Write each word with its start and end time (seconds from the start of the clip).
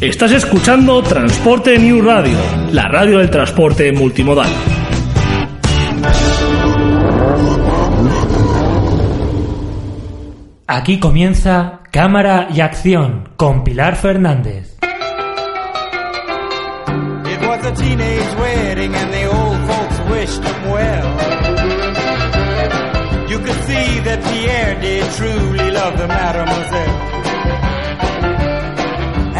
Estás 0.00 0.32
escuchando 0.32 1.02
Transporte 1.02 1.78
New 1.78 2.00
Radio, 2.00 2.38
la 2.72 2.88
radio 2.88 3.18
del 3.18 3.28
transporte 3.28 3.92
multimodal. 3.92 4.48
Aquí 10.66 10.98
comienza 10.98 11.80
Cámara 11.92 12.48
y 12.50 12.62
Acción 12.62 13.28
con 13.36 13.62
Pilar 13.62 13.96
Fernández. 13.96 14.78
You 23.28 23.38
could 23.38 23.54
see 23.66 24.00
that 24.00 24.20
Pierre 24.32 24.80
did 24.80 25.04
truly 25.12 25.70
love 25.70 25.96
the 25.98 26.08
mademoiselle. 26.08 27.09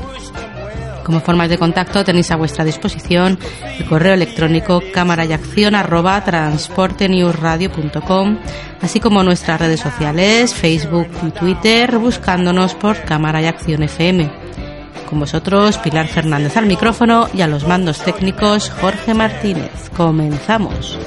Como 1.04 1.20
formas 1.20 1.48
de 1.48 1.58
contacto 1.58 2.04
tenéis 2.04 2.30
a 2.30 2.36
vuestra 2.36 2.64
disposición 2.64 3.38
el 3.78 3.86
correo 3.86 4.14
electrónico 4.14 4.82
cámara 4.92 5.24
y 5.24 5.32
acción 5.32 5.74
arroba 5.74 6.22
transportenewsradio.com, 6.24 8.38
así 8.80 9.00
como 9.00 9.22
nuestras 9.22 9.60
redes 9.60 9.80
sociales, 9.80 10.54
Facebook 10.54 11.08
y 11.26 11.30
Twitter, 11.30 11.98
buscándonos 11.98 12.74
por 12.74 13.02
Cámara 13.02 13.42
y 13.42 13.46
Acción 13.46 13.82
FM. 13.82 14.30
Con 15.08 15.20
vosotros, 15.20 15.78
Pilar 15.78 16.08
Fernández 16.08 16.56
al 16.56 16.66
micrófono 16.66 17.28
y 17.34 17.42
a 17.42 17.46
los 17.46 17.66
mandos 17.66 18.02
técnicos, 18.02 18.70
Jorge 18.70 19.12
Martínez. 19.12 19.90
Comenzamos. 19.94 20.98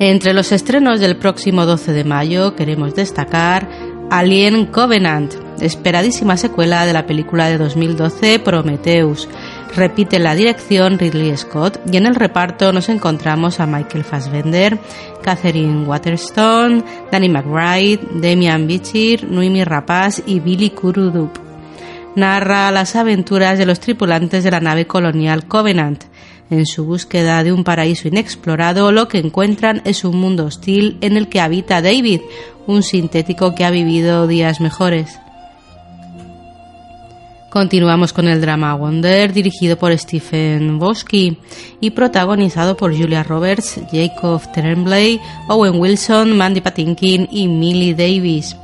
Entre 0.00 0.34
los 0.34 0.50
estrenos 0.50 0.98
del 0.98 1.16
próximo 1.16 1.66
12 1.66 1.92
de 1.92 2.02
mayo 2.02 2.56
queremos 2.56 2.96
destacar 2.96 3.68
Alien 4.10 4.66
Covenant, 4.66 5.32
esperadísima 5.60 6.36
secuela 6.36 6.84
de 6.84 6.92
la 6.92 7.06
película 7.06 7.46
de 7.46 7.58
2012 7.58 8.40
Prometheus. 8.40 9.28
Repite 9.76 10.18
la 10.18 10.34
dirección 10.34 10.98
Ridley 10.98 11.36
Scott 11.36 11.78
y 11.90 11.96
en 11.96 12.06
el 12.06 12.16
reparto 12.16 12.72
nos 12.72 12.88
encontramos 12.88 13.60
a 13.60 13.66
Michael 13.66 14.02
Fassbender, 14.02 14.78
Catherine 15.22 15.86
Waterstone, 15.86 16.82
Danny 17.12 17.28
McBride, 17.28 18.00
Damian 18.14 18.66
Bichir, 18.66 19.30
Noemi 19.30 19.62
Rapaz 19.62 20.22
y 20.26 20.40
Billy 20.40 20.70
Kurudup. 20.70 21.38
Narra 22.16 22.70
las 22.72 22.94
aventuras 22.96 23.58
de 23.58 23.66
los 23.66 23.80
tripulantes 23.80 24.44
de 24.44 24.50
la 24.50 24.60
nave 24.60 24.86
colonial 24.86 25.46
Covenant, 25.46 26.04
en 26.50 26.66
su 26.66 26.84
búsqueda 26.84 27.42
de 27.42 27.52
un 27.52 27.64
paraíso 27.64 28.08
inexplorado, 28.08 28.92
lo 28.92 29.08
que 29.08 29.18
encuentran 29.18 29.82
es 29.84 30.04
un 30.04 30.16
mundo 30.16 30.46
hostil 30.46 30.98
en 31.00 31.16
el 31.16 31.28
que 31.28 31.40
habita 31.40 31.82
David, 31.82 32.20
un 32.66 32.82
sintético 32.82 33.54
que 33.54 33.64
ha 33.64 33.70
vivido 33.70 34.26
días 34.26 34.60
mejores. 34.60 35.18
Continuamos 37.54 38.12
con 38.12 38.26
el 38.26 38.40
drama 38.40 38.74
Wonder, 38.74 39.32
dirigido 39.32 39.78
por 39.78 39.96
Stephen 39.96 40.80
Bosky 40.80 41.38
y 41.80 41.90
protagonizado 41.90 42.76
por 42.76 42.96
Julia 42.96 43.22
Roberts, 43.22 43.80
Jacob 43.92 44.42
Tremblay, 44.52 45.20
Owen 45.48 45.80
Wilson, 45.80 46.36
Mandy 46.36 46.60
Patinkin 46.60 47.28
y 47.30 47.46
Millie 47.46 47.94
Davis. 47.94 48.56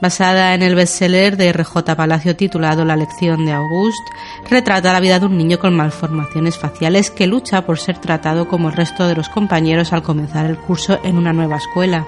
Basada 0.00 0.54
en 0.54 0.62
el 0.62 0.74
bestseller 0.74 1.38
de 1.38 1.48
R.J. 1.48 1.96
Palacio 1.96 2.36
titulado 2.36 2.84
La 2.84 2.96
lección 2.96 3.46
de 3.46 3.52
August, 3.52 4.06
retrata 4.50 4.92
la 4.92 5.00
vida 5.00 5.18
de 5.18 5.26
un 5.26 5.38
niño 5.38 5.58
con 5.58 5.74
malformaciones 5.74 6.58
faciales 6.58 7.10
que 7.10 7.26
lucha 7.26 7.64
por 7.64 7.78
ser 7.78 7.98
tratado 7.98 8.46
como 8.46 8.68
el 8.68 8.76
resto 8.76 9.08
de 9.08 9.14
los 9.14 9.30
compañeros 9.30 9.94
al 9.94 10.02
comenzar 10.02 10.44
el 10.46 10.58
curso 10.58 11.00
en 11.02 11.16
una 11.16 11.32
nueva 11.32 11.56
escuela. 11.56 12.06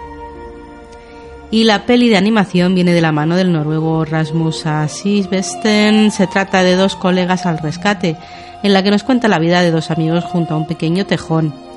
Y 1.50 1.64
la 1.64 1.86
peli 1.86 2.10
de 2.10 2.18
animación 2.18 2.74
viene 2.74 2.92
de 2.92 3.00
la 3.00 3.12
mano 3.12 3.36
del 3.36 3.52
noruego 3.52 4.04
Rasmus 4.04 4.66
Asisbesten. 4.66 6.10
Se 6.10 6.26
trata 6.26 6.62
de 6.62 6.76
dos 6.76 6.94
colegas 6.94 7.46
al 7.46 7.56
rescate, 7.56 8.18
en 8.62 8.74
la 8.74 8.82
que 8.82 8.90
nos 8.90 9.02
cuenta 9.02 9.28
la 9.28 9.38
vida 9.38 9.62
de 9.62 9.70
dos 9.70 9.90
amigos 9.90 10.24
junto 10.24 10.52
a 10.52 10.56
un 10.58 10.66
pequeño 10.66 11.06
tejón. 11.06 11.67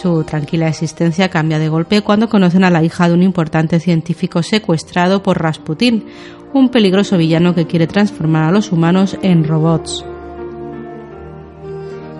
Su 0.00 0.22
tranquila 0.22 0.68
existencia 0.68 1.28
cambia 1.28 1.58
de 1.58 1.68
golpe 1.68 2.02
cuando 2.02 2.28
conocen 2.28 2.62
a 2.62 2.70
la 2.70 2.84
hija 2.84 3.08
de 3.08 3.14
un 3.14 3.22
importante 3.24 3.80
científico 3.80 4.44
secuestrado 4.44 5.24
por 5.24 5.42
Rasputin, 5.42 6.04
un 6.52 6.68
peligroso 6.68 7.16
villano 7.16 7.52
que 7.52 7.66
quiere 7.66 7.88
transformar 7.88 8.44
a 8.44 8.52
los 8.52 8.70
humanos 8.70 9.18
en 9.22 9.42
robots. 9.42 10.04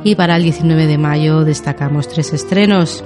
Y 0.03 0.17
para 0.17 0.37
el 0.37 0.43
19 0.43 0.89
de 0.89 0.99
mayo 0.99 1.45
destacamos 1.45 2.09
tres 2.09 2.33
estrenos. 2.33 3.05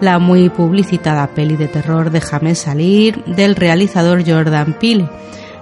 La 0.00 0.20
muy 0.20 0.50
publicitada 0.50 1.26
peli 1.28 1.56
de 1.56 1.66
terror 1.66 2.10
Déjame 2.10 2.54
salir 2.54 3.24
del 3.24 3.56
realizador 3.56 4.22
Jordan 4.24 4.76
Peele, 4.78 5.08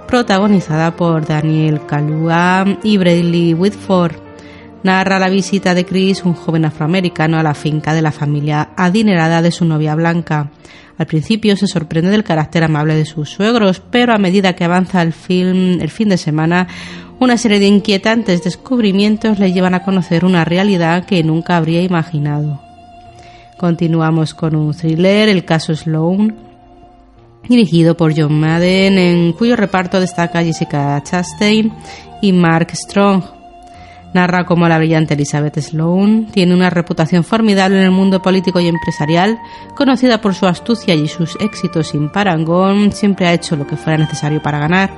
protagonizada 0.07 0.97
por 0.97 1.27
Daniel 1.27 1.87
Kaluuya 1.87 2.79
y 2.83 2.99
Bradley 2.99 3.55
Whitford. 3.55 4.24
Narra 4.85 5.19
la 5.19 5.31
visita 5.31 5.73
de 5.73 5.87
Chris, 5.87 6.27
un 6.27 6.35
joven 6.35 6.67
afroamericano, 6.67 7.39
a 7.39 7.43
la 7.43 7.55
finca 7.55 7.95
de 7.95 8.03
la 8.03 8.13
familia 8.13 8.69
adinerada 8.77 9.41
de 9.41 9.51
su 9.51 9.65
novia 9.65 9.95
blanca. 9.95 10.51
Al 10.99 11.07
principio 11.07 11.57
se 11.57 11.67
sorprende 11.67 12.11
del 12.11 12.23
carácter 12.23 12.65
amable 12.65 12.95
de 12.95 13.07
sus 13.07 13.31
suegros, 13.31 13.81
pero 13.81 14.13
a 14.13 14.19
medida 14.19 14.53
que 14.53 14.65
avanza 14.65 15.01
el 15.01 15.15
film, 15.15 15.81
el 15.81 15.89
fin 15.89 16.11
de 16.11 16.19
semana, 16.19 16.69
una 17.19 17.39
serie 17.39 17.61
de 17.61 17.67
inquietantes 17.67 18.45
descubrimientos 18.45 19.39
le 19.39 19.55
llevan 19.55 19.73
a 19.73 19.83
conocer 19.83 20.27
una 20.27 20.45
realidad 20.45 21.07
que 21.07 21.25
nunca 21.25 21.57
habría 21.57 21.81
imaginado. 21.81 22.61
Continuamos 23.57 24.35
con 24.35 24.55
un 24.55 24.75
thriller, 24.75 25.31
el 25.31 25.47
caso 25.47 25.75
Sloan, 25.75 26.37
dirigido 27.49 27.97
por 27.97 28.13
John 28.15 28.39
Madden, 28.39 28.99
en 28.99 29.33
cuyo 29.33 29.57
reparto 29.57 29.99
destaca 29.99 30.45
Jessica 30.45 31.03
Chastain 31.03 31.73
y 32.21 32.35
Mark 32.35 32.69
Strong. 32.75 33.44
Narra 34.15 34.47
cómo 34.47 34.69
la 34.69 34.79
brillante 34.79 35.15
Elizabeth 35.15 35.59
Sloan 35.59 36.29
tiene 36.33 36.55
una 36.55 36.71
reputación 36.71 37.25
formidable 37.25 37.79
en 37.79 37.85
el 37.85 37.91
mundo 37.91 38.23
político 38.23 38.61
y 38.61 38.69
empresarial, 38.69 39.39
conocida 39.75 40.21
por 40.21 40.35
su 40.35 40.47
astucia 40.47 40.95
y 40.95 41.09
sus 41.09 41.37
éxitos 41.41 41.89
sin 41.89 42.11
parangón, 42.11 42.93
siempre 42.93 43.27
ha 43.27 43.35
hecho 43.35 43.57
lo 43.57 43.67
que 43.67 43.77
fuera 43.77 43.99
necesario 43.99 44.41
para 44.41 44.59
ganar 44.59 44.91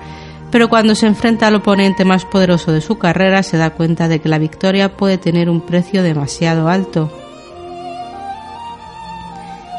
pero 0.50 0.68
cuando 0.68 0.94
se 0.94 1.06
enfrenta 1.06 1.48
al 1.48 1.56
oponente 1.56 2.04
más 2.04 2.24
poderoso 2.24 2.72
de 2.72 2.80
su 2.80 2.98
carrera 2.98 3.42
se 3.42 3.56
da 3.56 3.70
cuenta 3.70 4.08
de 4.08 4.20
que 4.20 4.28
la 4.28 4.38
victoria 4.38 4.96
puede 4.96 5.18
tener 5.18 5.50
un 5.50 5.60
precio 5.60 6.02
demasiado 6.02 6.68
alto. 6.68 7.25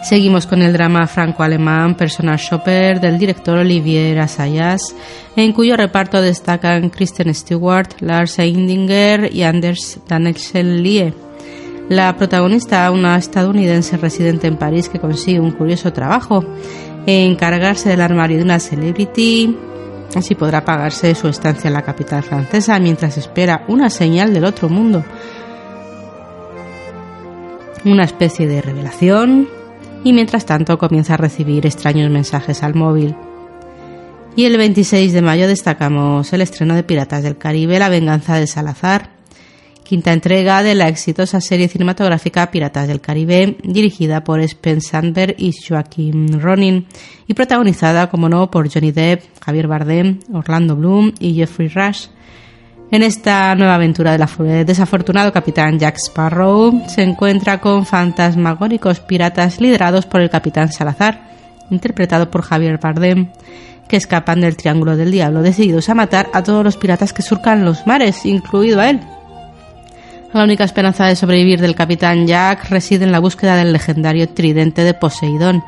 Seguimos 0.07 0.48
con 0.48 0.62
el 0.62 0.71
drama 0.71 1.06
franco-alemán 1.06 1.95
Personal 1.95 2.38
Shopper 2.38 3.01
del 3.01 3.19
director 3.19 3.57
Olivier 3.57 4.18
Assayas, 4.19 4.95
en 5.36 5.51
cuyo 5.51 5.75
reparto 5.75 6.21
destacan 6.21 6.89
Kristen 6.89 7.36
Stewart, 7.36 7.89
Lars 8.00 8.39
Eindinger 8.39 9.30
y 9.36 9.44
Anders 9.44 10.00
Danielsen 10.07 10.81
Lie. 10.81 11.13
La 11.89 12.15
protagonista, 12.15 12.89
una 12.89 13.18
estadounidense 13.18 13.98
residente 13.98 14.48
en 14.48 14.56
París 14.56 14.88
que 14.88 15.01
consigue 15.01 15.42
un 15.42 15.51
curioso 15.51 15.92
trabajo, 15.92 16.42
encargarse 17.06 17.89
del 17.89 18.00
armario 18.00 18.38
de 18.38 18.44
una 18.45 18.62
celebrity 18.62 19.57
Así 20.15 20.36
podrá 20.36 20.63
pagarse 20.63 21.13
su 21.15 21.27
estancia 21.27 21.68
en 21.68 21.74
la 21.74 21.81
capital 21.81 22.24
francesa 22.24 22.80
mientras 22.80 23.18
espera 23.18 23.65
una 23.68 23.89
señal 23.89 24.33
del 24.33 24.45
otro 24.45 24.69
mundo. 24.69 25.04
Una 27.83 28.06
especie 28.06 28.48
de 28.48 28.62
revelación 28.62 29.56
y 30.03 30.13
mientras 30.13 30.45
tanto 30.45 30.77
comienza 30.77 31.15
a 31.15 31.17
recibir 31.17 31.65
extraños 31.65 32.11
mensajes 32.11 32.63
al 32.63 32.75
móvil. 32.75 33.15
Y 34.35 34.45
el 34.45 34.57
26 34.57 35.13
de 35.13 35.21
mayo 35.21 35.47
destacamos 35.47 36.31
el 36.31 36.41
estreno 36.41 36.75
de 36.75 36.83
Piratas 36.83 37.23
del 37.23 37.38
Caribe, 37.38 37.79
La 37.79 37.89
venganza 37.89 38.35
de 38.35 38.45
Salazar, 38.45 39.09
quinta 39.83 40.13
entrega 40.13 40.63
de 40.63 40.75
la 40.75 40.89
exitosa 40.89 41.41
serie 41.41 41.69
cinematográfica 41.69 42.51
Piratas 42.51 42.88
del 42.88 43.01
Caribe, 43.01 43.57
dirigida 43.63 44.23
por 44.23 44.47
Spence 44.47 44.89
Sandberg 44.89 45.35
y 45.38 45.53
Joaquin 45.53 46.41
Ronin, 46.41 46.85
y 47.25 47.33
protagonizada, 47.33 48.09
como 48.09 48.29
no, 48.29 48.51
por 48.51 48.71
Johnny 48.71 48.91
Depp, 48.91 49.23
Javier 49.41 49.67
Bardem, 49.67 50.19
Orlando 50.33 50.75
Bloom 50.75 51.13
y 51.19 51.33
Jeffrey 51.33 51.69
Rush. 51.69 52.07
En 52.89 53.04
esta 53.04 53.54
nueva 53.56 53.75
aventura 53.75 54.18
del 54.18 54.66
desafortunado 54.66 55.34
capitán 55.34 55.78
Jack 55.78 55.98
Sparrow 55.98 56.84
se 56.88 57.04
encuentra 57.04 57.60
con 57.60 57.86
fantasmagóricos 57.86 59.01
piratas 59.01 59.60
liderados 59.60 60.06
por 60.06 60.22
el 60.22 60.30
capitán 60.30 60.72
Salazar, 60.72 61.30
interpretado 61.69 62.31
por 62.31 62.44
Javier 62.44 62.80
Bardem, 62.80 63.30
que 63.89 63.98
escapan 63.98 64.42
del 64.42 64.56
Triángulo 64.56 64.95
del 64.95 65.12
Diablo, 65.12 65.42
decididos 65.42 65.89
a 65.89 65.95
matar 65.95 66.30
a 66.34 66.44
todos 66.44 66.63
los 66.63 66.78
piratas 66.78 67.12
que 67.12 67.22
surcan 67.22 67.66
los 67.66 67.86
mares, 67.86 68.25
incluido 68.25 68.80
a 68.80 68.90
él, 68.90 69.01
la 70.33 70.44
única 70.44 70.66
esperanza 70.66 71.06
de 71.06 71.16
sobrevivir 71.16 71.62
del 71.62 71.74
capitán 71.74 72.28
Jack 72.28 72.69
reside 72.69 73.06
en 73.06 73.12
la 73.12 73.19
búsqueda 73.19 73.56
del 73.56 73.72
legendario 73.72 74.28
tridente 74.30 74.83
de 74.83 74.94
Poseidón, 74.94 75.63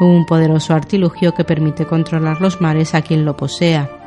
un 0.00 0.24
poderoso 0.24 0.74
artilugio 0.74 1.34
que 1.34 1.44
permite 1.44 1.86
controlar 1.86 2.40
los 2.40 2.60
mares 2.60 2.94
a 2.94 3.02
quien 3.02 3.24
lo 3.24 3.36
posea. 3.36 4.01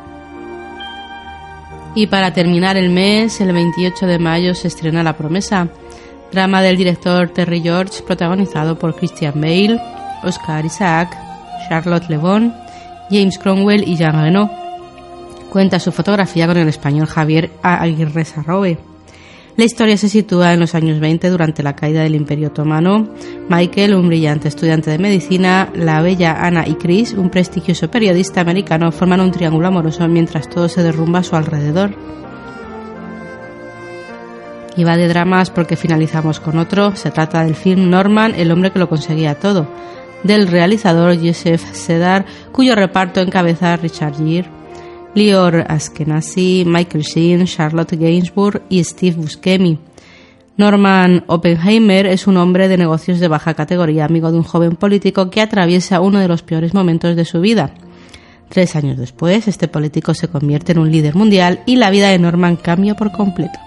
Y 1.96 2.08
para 2.08 2.34
terminar 2.34 2.76
el 2.76 2.90
mes, 2.90 3.40
el 3.40 3.54
28 3.54 4.06
de 4.06 4.20
mayo 4.20 4.54
se 4.54 4.68
estrena 4.68 5.02
La 5.02 5.16
Promesa, 5.16 5.70
drama 6.30 6.62
del 6.62 6.76
director 6.76 7.30
Terry 7.30 7.62
George 7.62 8.04
protagonizado 8.06 8.78
por 8.78 8.96
Christian 8.96 9.40
Bale, 9.40 9.80
Oscar 10.22 10.66
Isaac, 10.66 11.18
Charlotte 11.70 12.10
Le 12.10 12.18
Bon, 12.18 12.54
James 13.10 13.40
Cromwell 13.40 13.88
y 13.88 13.96
Jean 13.96 14.22
Reno. 14.22 14.52
Cuenta 15.50 15.80
su 15.80 15.94
fotografía 15.94 16.48
con 16.48 16.58
el 16.58 16.68
español 16.68 17.08
Javier 17.08 17.50
Aguirre 17.64 18.26
Sarrobe. 18.26 18.78
La 19.58 19.64
historia 19.64 19.96
se 19.96 20.10
sitúa 20.10 20.54
en 20.54 20.60
los 20.60 20.76
años 20.76 21.00
20 21.00 21.30
durante 21.30 21.64
la 21.64 21.78
caída 21.78 22.04
del 22.04 22.16
Imperio 22.16 22.50
Otomano. 22.50 23.08
Michael, 23.48 23.96
un 23.96 24.08
brillante 24.08 24.50
estudiante 24.50 24.92
de 24.92 24.98
medicina, 24.98 25.72
la 25.74 26.02
bella 26.02 26.46
Anna 26.46 26.68
y 26.68 26.76
Chris, 26.76 27.14
un 27.14 27.30
prestigioso 27.30 27.90
periodista 27.90 28.42
americano, 28.42 28.92
forman 28.92 29.22
un 29.22 29.32
triángulo 29.32 29.70
amoroso 29.70 30.06
mientras 30.10 30.50
todo 30.50 30.68
se 30.68 30.84
derrumba 30.84 31.20
a 31.20 31.24
su 31.24 31.38
alrededor. 31.38 31.96
Y 34.76 34.84
va 34.84 34.98
de 34.98 35.08
dramas 35.08 35.52
porque 35.52 35.78
finalizamos 35.78 36.42
con 36.42 36.58
otro. 36.58 36.94
Se 36.98 37.12
trata 37.12 37.46
del 37.46 37.56
film 37.56 37.90
Norman, 37.90 38.34
el 38.36 38.52
hombre 38.52 38.72
que 38.72 38.80
lo 38.80 38.90
conseguía 38.90 39.36
todo, 39.36 39.70
del 40.24 40.50
realizador 40.50 41.18
Joseph 41.18 41.64
Sedar, 41.72 42.26
cuyo 42.52 42.76
reparto 42.76 43.22
encabeza 43.22 43.78
Richard 43.78 44.18
Gere. 44.18 44.65
Lior 45.16 45.66
Askenazi, 45.70 46.66
Michael 46.68 47.04
Sheen, 47.04 47.46
Charlotte 47.46 47.96
Gainsbourg 47.98 48.64
y 48.68 48.84
Steve 48.84 49.16
Buscemi. 49.16 49.80
Norman 50.58 51.24
Oppenheimer 51.28 52.06
es 52.06 52.28
un 52.28 52.36
hombre 52.36 52.68
de 52.68 52.78
negocios 52.78 53.22
de 53.22 53.30
baja 53.30 53.54
categoría, 53.54 54.04
amigo 54.04 54.30
de 54.32 54.38
un 54.38 54.44
joven 54.44 54.76
político 54.76 55.30
que 55.30 55.42
atraviesa 55.42 56.02
uno 56.02 56.20
de 56.20 56.28
los 56.28 56.44
peores 56.44 56.74
momentos 56.74 57.16
de 57.16 57.24
su 57.24 57.40
vida. 57.40 57.74
Tres 58.50 58.76
años 58.76 58.98
después, 58.98 59.48
este 59.48 59.70
político 59.70 60.14
se 60.14 60.28
convierte 60.28 60.74
en 60.74 60.80
un 60.80 60.92
líder 60.92 61.16
mundial 61.16 61.62
y 61.66 61.78
la 61.78 61.92
vida 61.92 62.10
de 62.10 62.20
Norman 62.20 62.58
cambia 62.58 62.96
por 62.96 63.14
completo. 63.14 63.58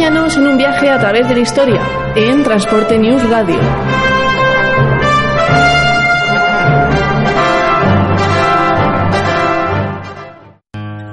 Acompáñanos 0.00 0.36
en 0.38 0.46
un 0.46 0.56
viaje 0.56 0.88
a 0.88 0.98
través 0.98 1.28
de 1.28 1.34
la 1.34 1.40
historia 1.40 1.82
en 2.16 2.42
Transporte 2.42 2.98
News 2.98 3.22
Radio. 3.28 3.60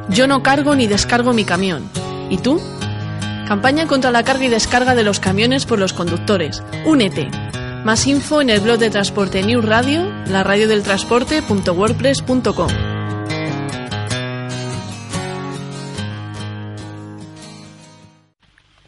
Yo 0.08 0.28
no 0.28 0.42
cargo 0.42 0.74
ni 0.74 0.88
descargo 0.88 1.34
mi 1.34 1.44
camión. 1.44 1.90
¿Y 2.30 2.38
tú? 2.38 2.62
Campaña 3.50 3.88
contra 3.88 4.12
la 4.12 4.24
carga 4.24 4.46
y 4.46 4.48
descarga 4.48 4.96
de 4.96 5.04
los 5.04 5.20
camiones 5.20 5.66
por 5.66 5.80
los 5.80 5.92
conductores. 5.92 6.64
Únete. 6.86 7.30
Más 7.84 8.08
info 8.08 8.40
en 8.40 8.50
el 8.50 8.62
blog 8.62 8.80
de 8.80 8.90
Transporte 8.90 9.44
News 9.44 9.66
Radio, 9.66 10.10
la 10.28 10.44
radio 10.44 10.70
del 10.70 10.84
transporte.wordpress.com. 10.84 12.87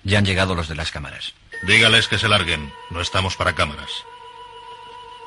Ya 0.09 0.17
han 0.17 0.25
llegado 0.25 0.55
los 0.55 0.67
de 0.67 0.73
las 0.73 0.89
cámaras. 0.89 1.35
Dígales 1.61 2.07
que 2.07 2.17
se 2.17 2.27
larguen. 2.27 2.73
No 2.89 2.99
estamos 2.99 3.35
para 3.35 3.53
cámaras. 3.53 4.05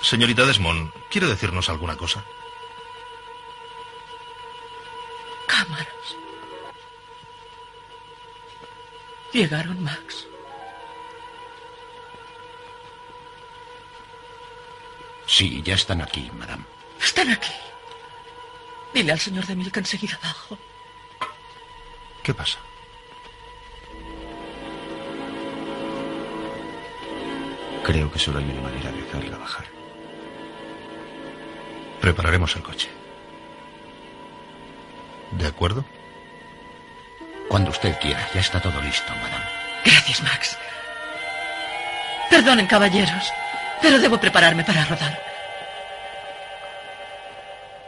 Señorita 0.03 0.45
Desmond, 0.45 0.91
¿quiere 1.09 1.29
decirnos 1.29 1.69
alguna 1.69 1.97
cosa? 1.97 2.25
Cámaras. 5.47 5.87
Llegaron, 9.33 9.85
Max. 9.85 10.27
Sí, 15.27 15.63
ya 15.63 15.75
están 15.75 16.03
aquí, 16.03 16.29
madame. 16.37 16.65
Están 17.01 17.31
aquí. 17.31 17.53
Dile 18.93 19.13
al 19.13 19.21
señor 19.21 19.47
de 19.47 19.55
Milk 19.55 19.77
enseguida 19.77 20.19
abajo. 20.21 20.59
¿Qué 22.25 22.35
pasa? 22.35 22.59
Creo 27.85 28.11
que 28.11 28.19
solo 28.19 28.39
hay 28.39 28.45
una 28.45 28.63
manera 28.63 28.91
de 28.93 29.03
hacerla 29.03 29.39
bajar. 29.39 29.65
Prepararemos 32.01 32.55
el 32.57 32.63
coche. 32.63 32.89
¿De 35.33 35.47
acuerdo? 35.47 35.85
Cuando 37.49 37.71
usted 37.71 37.99
quiera, 38.01 38.29
ya 38.35 38.41
está 38.41 38.61
todo 38.61 38.81
listo, 38.81 39.13
madame. 39.15 39.45
Gracias, 39.85 40.23
Max. 40.23 40.59
Perdonen, 42.31 42.67
caballeros, 42.67 43.33
pero 43.81 43.99
debo 43.99 44.19
prepararme 44.19 44.65
para 44.65 44.85
rodar. 44.85 45.21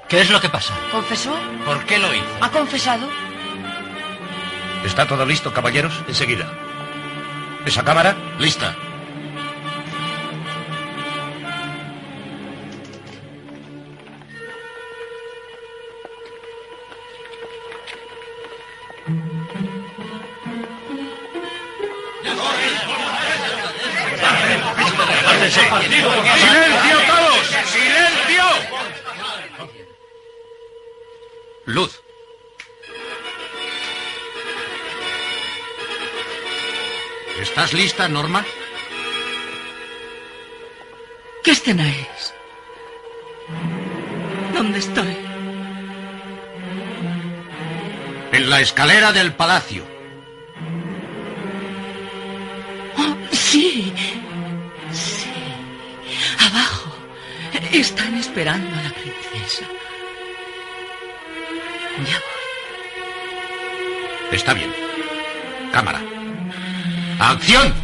¿Qué 0.08 0.20
es 0.20 0.30
lo 0.30 0.40
que 0.40 0.48
pasa? 0.48 0.74
¿Confesó? 0.90 1.34
¿Por 1.64 1.84
qué 1.86 1.98
lo 1.98 2.12
hizo? 2.14 2.36
¿Ha 2.40 2.50
confesado? 2.50 3.08
¿Está 4.84 5.06
todo 5.06 5.24
listo, 5.24 5.52
caballeros? 5.52 5.94
Enseguida. 6.06 6.46
¿Esa 7.64 7.82
cámara? 7.82 8.14
Lista. 8.38 8.76
¿Estás 37.94 38.10
lista, 38.10 38.20
Norma? 38.20 38.44
¿Qué 41.44 41.52
escena 41.52 41.88
es? 41.88 42.34
¿Dónde 44.52 44.80
estoy? 44.80 45.16
En 48.32 48.50
la 48.50 48.60
escalera 48.60 49.12
del 49.12 49.32
palacio. 49.34 49.86
Oh, 52.98 53.16
sí. 53.30 53.92
Sí. 54.90 55.30
Abajo. 56.50 56.92
Están 57.70 58.16
esperando 58.16 58.76
a 58.76 58.82
la 58.82 58.90
princesa. 58.90 59.66
Ya 62.04 62.18
voy. 62.18 62.28
Está 64.32 64.52
bien. 64.52 64.74
Cámara. 65.70 66.00
¡Acción! 67.20 67.83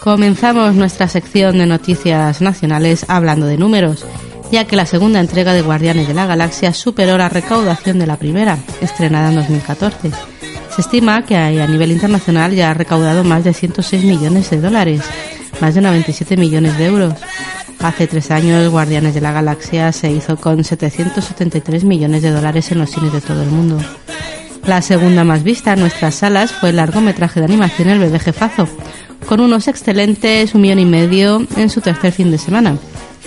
Comenzamos 0.00 0.74
nuestra 0.74 1.08
sección 1.08 1.58
de 1.58 1.66
noticias 1.66 2.40
nacionales 2.40 3.04
hablando 3.08 3.46
de 3.46 3.58
números, 3.58 4.06
ya 4.50 4.64
que 4.64 4.76
la 4.76 4.86
segunda 4.86 5.20
entrega 5.20 5.52
de 5.52 5.62
Guardianes 5.62 6.08
de 6.08 6.14
la 6.14 6.26
Galaxia 6.26 6.72
superó 6.72 7.18
la 7.18 7.28
recaudación 7.28 7.98
de 7.98 8.06
la 8.06 8.16
primera, 8.16 8.58
estrenada 8.80 9.28
en 9.28 9.36
2014. 9.36 10.10
Se 10.74 10.80
estima 10.80 11.22
que 11.26 11.36
a 11.36 11.66
nivel 11.66 11.92
internacional 11.92 12.52
ya 12.54 12.70
ha 12.70 12.74
recaudado 12.74 13.24
más 13.24 13.44
de 13.44 13.52
106 13.52 14.04
millones 14.04 14.50
de 14.50 14.60
dólares, 14.60 15.02
más 15.60 15.74
de 15.74 15.82
97 15.82 16.36
millones 16.36 16.78
de 16.78 16.86
euros. 16.86 17.14
Hace 17.80 18.06
tres 18.06 18.30
años, 18.30 18.70
Guardianes 18.70 19.14
de 19.14 19.20
la 19.20 19.32
Galaxia 19.32 19.92
se 19.92 20.10
hizo 20.10 20.36
con 20.36 20.64
773 20.64 21.84
millones 21.84 22.22
de 22.22 22.30
dólares 22.30 22.70
en 22.72 22.78
los 22.78 22.90
cines 22.90 23.12
de 23.12 23.20
todo 23.20 23.42
el 23.42 23.50
mundo. 23.50 23.78
La 24.66 24.82
segunda 24.82 25.24
más 25.24 25.42
vista 25.42 25.72
en 25.72 25.80
nuestras 25.80 26.16
salas 26.16 26.52
fue 26.52 26.70
el 26.70 26.76
largometraje 26.76 27.40
de 27.40 27.46
animación 27.46 27.88
El 27.88 27.98
bebé 27.98 28.18
jefazo, 28.18 28.68
con 29.26 29.40
unos 29.40 29.68
excelentes 29.68 30.54
un 30.54 30.60
millón 30.60 30.78
y 30.78 30.84
medio 30.84 31.46
en 31.56 31.70
su 31.70 31.80
tercer 31.80 32.12
fin 32.12 32.30
de 32.30 32.38
semana, 32.38 32.76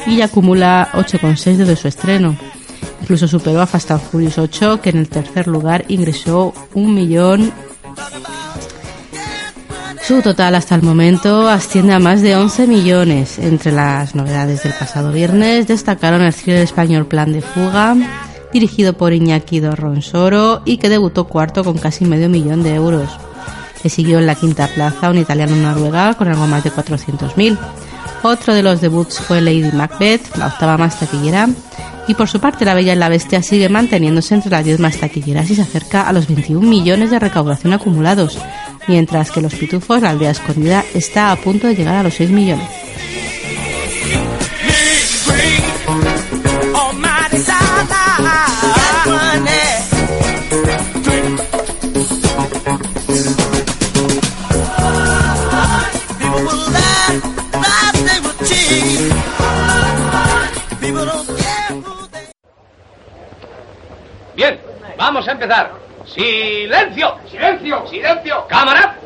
y 0.06 0.18
ya 0.18 0.26
acumula 0.26 0.90
8,6 0.94 1.58
desde 1.58 1.76
su 1.76 1.88
estreno. 1.88 2.36
Incluso 3.02 3.28
superó 3.28 3.62
a 3.62 3.68
Fast 3.68 3.92
and 3.92 4.02
Furious 4.02 4.38
8, 4.38 4.82
que 4.82 4.92
en 4.92 4.98
el 4.98 5.10
tercer 5.10 5.48
lugar 5.48 5.84
ingresó 5.90 6.54
un 6.74 6.96
millón. 6.96 7.52
Su 10.02 10.22
total 10.22 10.56
hasta 10.56 10.76
el 10.76 10.84
momento 10.84 11.48
asciende 11.48 11.94
a 11.94 12.00
más 12.00 12.22
de 12.22 12.36
11 12.36 12.68
millones. 12.68 13.40
Entre 13.40 13.72
las 13.72 14.16
novedades 14.16 14.64
del 14.64 14.74
pasado 14.74 15.12
viernes 15.12 15.68
destacaron 15.68 16.22
el 16.22 16.34
thriller 16.34 16.62
español 16.62 17.06
Plan 17.06 17.32
de 17.32 17.42
Fuga, 17.42 17.96
dirigido 18.54 18.94
por 18.94 19.12
Iñaki 19.12 19.60
Dorronsoro 19.60 20.62
y 20.64 20.78
que 20.78 20.90
debutó 20.90 21.26
cuarto 21.26 21.64
con 21.64 21.78
casi 21.78 22.06
medio 22.06 22.30
millón 22.30 22.64
de 22.64 22.76
euros. 22.76 23.10
Le 23.84 23.90
siguió 23.90 24.20
en 24.20 24.28
la 24.28 24.36
quinta 24.36 24.68
plaza 24.68 25.10
un 25.10 25.18
italiano 25.18 25.56
noruega 25.56 26.14
con 26.14 26.30
algo 26.30 26.48
más 26.48 26.64
de 26.64 26.72
400.000. 26.72 27.58
Otro 28.22 28.54
de 28.54 28.64
los 28.64 28.80
debuts 28.80 29.20
fue 29.20 29.42
Lady 29.42 29.70
Macbeth, 29.74 30.38
la 30.38 30.48
octava 30.48 30.78
más 30.78 30.98
taquillera. 30.98 31.50
Y 32.08 32.14
por 32.14 32.30
su 32.30 32.40
parte, 32.40 32.64
La 32.64 32.74
Bella 32.74 32.94
y 32.94 32.98
la 32.98 33.10
Bestia 33.10 33.42
sigue 33.42 33.68
manteniéndose 33.68 34.36
entre 34.36 34.52
las 34.52 34.64
10 34.64 34.80
más 34.80 34.98
taquilleras 34.98 35.50
y 35.50 35.56
se 35.56 35.62
acerca 35.62 36.08
a 36.08 36.14
los 36.14 36.28
21 36.28 36.66
millones 36.66 37.12
de 37.12 37.20
recaudación 37.20 37.74
acumulados, 37.74 38.38
mientras 38.88 39.32
que 39.32 39.42
Los 39.42 39.56
Pitufos, 39.56 40.02
La 40.02 40.12
Aldea 40.12 40.32
Escondida, 40.32 40.84
está 40.94 41.32
a 41.32 41.36
punto 41.38 41.68
de 41.68 41.76
llegar 41.76 41.96
a 41.96 42.04
los 42.04 42.14
6 42.14 42.30
millones. 42.30 42.83
Empezar. 65.44 65.72
¡Silencio! 66.06 67.18
¡Silencio! 67.30 67.88
¡Silencio! 67.88 68.46
¡Cámara! 68.48 68.98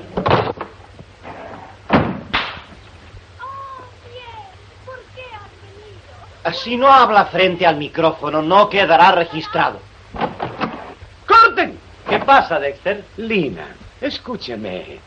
Si 6.53 6.77
no 6.77 6.87
habla 6.87 7.25
frente 7.25 7.65
al 7.67 7.75
micrófono, 7.75 8.41
no 8.41 8.69
quedará 8.69 9.11
registrado. 9.11 9.79
¡Corten! 11.27 11.77
¿Qué 12.07 12.19
pasa, 12.19 12.57
Dexter? 12.57 13.03
Lina, 13.17 13.75
escúcheme. 13.99 14.99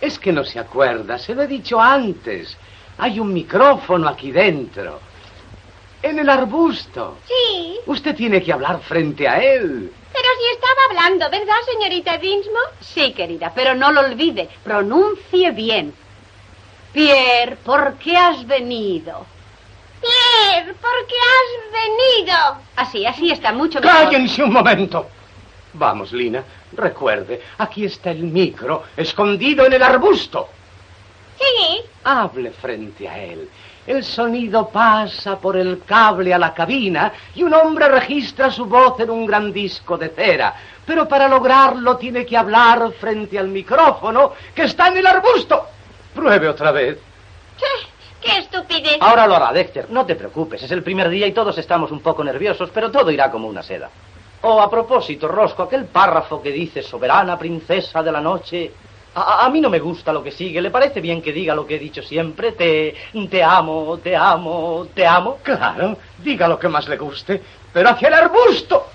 Es 0.00 0.18
que 0.18 0.32
no 0.32 0.44
se 0.44 0.58
acuerda, 0.58 1.18
se 1.18 1.34
lo 1.34 1.42
he 1.42 1.46
dicho 1.46 1.80
antes. 1.80 2.56
Hay 2.98 3.18
un 3.18 3.32
micrófono 3.32 4.06
aquí 4.06 4.30
dentro. 4.32 5.00
En 6.02 6.18
el 6.18 6.28
arbusto. 6.28 7.18
Sí. 7.26 7.78
Usted 7.86 8.14
tiene 8.14 8.42
que 8.42 8.52
hablar 8.52 8.80
frente 8.80 9.26
a 9.26 9.38
él. 9.42 9.92
Pero 10.12 10.28
si 10.38 10.54
estaba 10.54 10.80
hablando, 10.90 11.30
¿verdad, 11.30 11.56
señorita 11.72 12.18
Dinsmore? 12.18 12.70
Sí, 12.80 13.12
querida, 13.12 13.52
pero 13.54 13.74
no 13.74 13.90
lo 13.92 14.00
olvide. 14.00 14.48
Pronuncie 14.62 15.50
bien. 15.52 15.94
Pierre, 16.92 17.56
¿por 17.56 17.94
qué 17.94 18.16
has 18.16 18.46
venido? 18.46 19.24
Pierre, 20.00 20.74
¿por 20.74 21.06
qué 21.06 21.14
has 21.16 21.72
venido? 21.72 22.36
Así, 22.76 23.06
así 23.06 23.30
está 23.30 23.52
mucho 23.52 23.80
mejor. 23.80 24.04
Cállense 24.04 24.42
un 24.42 24.52
momento. 24.52 25.08
Vamos, 25.74 26.12
Lina, 26.12 26.44
recuerde, 26.72 27.40
aquí 27.56 27.86
está 27.86 28.10
el 28.10 28.24
micro, 28.24 28.82
escondido 28.96 29.64
en 29.64 29.72
el 29.72 29.82
arbusto. 29.82 30.48
Sí. 31.38 31.80
Hable 32.04 32.50
frente 32.50 33.08
a 33.08 33.18
él. 33.18 33.48
El 33.86 34.04
sonido 34.04 34.68
pasa 34.68 35.38
por 35.38 35.56
el 35.56 35.82
cable 35.84 36.32
a 36.32 36.38
la 36.38 36.54
cabina 36.54 37.12
y 37.34 37.42
un 37.42 37.52
hombre 37.52 37.88
registra 37.88 38.50
su 38.50 38.66
voz 38.66 38.98
en 39.00 39.10
un 39.10 39.26
gran 39.26 39.52
disco 39.52 39.98
de 39.98 40.10
cera. 40.10 40.54
Pero 40.86 41.08
para 41.08 41.26
lograrlo 41.26 41.96
tiene 41.96 42.24
que 42.24 42.36
hablar 42.36 42.92
frente 42.92 43.38
al 43.38 43.48
micrófono 43.48 44.34
que 44.54 44.64
está 44.64 44.88
en 44.88 44.98
el 44.98 45.06
arbusto. 45.06 45.66
Pruebe 46.14 46.48
otra 46.48 46.70
vez. 46.70 46.98
¿Qué, 47.58 48.28
qué 48.28 48.38
estupidez? 48.38 48.98
Ahora 49.00 49.26
lo 49.26 49.34
hará, 49.34 49.52
Dexter. 49.52 49.90
No 49.90 50.06
te 50.06 50.14
preocupes. 50.14 50.62
Es 50.62 50.70
el 50.70 50.84
primer 50.84 51.08
día 51.08 51.26
y 51.26 51.32
todos 51.32 51.58
estamos 51.58 51.90
un 51.90 52.00
poco 52.00 52.22
nerviosos, 52.22 52.70
pero 52.72 52.90
todo 52.90 53.10
irá 53.10 53.30
como 53.32 53.48
una 53.48 53.62
seda. 53.62 53.90
Oh, 54.42 54.60
a 54.60 54.70
propósito, 54.70 55.28
Rosco, 55.28 55.64
aquel 55.64 55.86
párrafo 55.86 56.42
que 56.42 56.50
dice 56.50 56.82
soberana 56.82 57.38
princesa 57.38 58.02
de 58.02 58.12
la 58.12 58.20
noche. 58.20 58.72
A, 59.14 59.44
a, 59.44 59.50
mí 59.50 59.60
no 59.60 59.68
me 59.68 59.78
gusta 59.78 60.12
lo 60.12 60.22
que 60.22 60.30
sigue. 60.30 60.62
¿Le 60.62 60.70
parece 60.70 61.00
bien 61.00 61.20
que 61.20 61.32
diga 61.32 61.54
lo 61.54 61.66
que 61.66 61.76
he 61.76 61.78
dicho 61.78 62.02
siempre? 62.02 62.52
Te, 62.52 62.94
te 63.30 63.42
amo, 63.42 63.98
te 63.98 64.16
amo, 64.16 64.86
te 64.94 65.06
amo. 65.06 65.38
Claro, 65.42 65.98
diga 66.18 66.48
lo 66.48 66.58
que 66.58 66.68
más 66.68 66.88
le 66.88 66.96
guste, 66.96 67.42
pero 67.72 67.90
hacia 67.90 68.08
el 68.08 68.14
arbusto. 68.14 68.88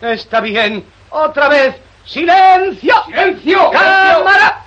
Está 0.00 0.40
bien. 0.40 0.84
Otra 1.10 1.48
vez. 1.48 1.76
¡Silencio! 2.06 2.94
¡Silencio! 3.06 3.70
¡Cámara! 3.70 4.64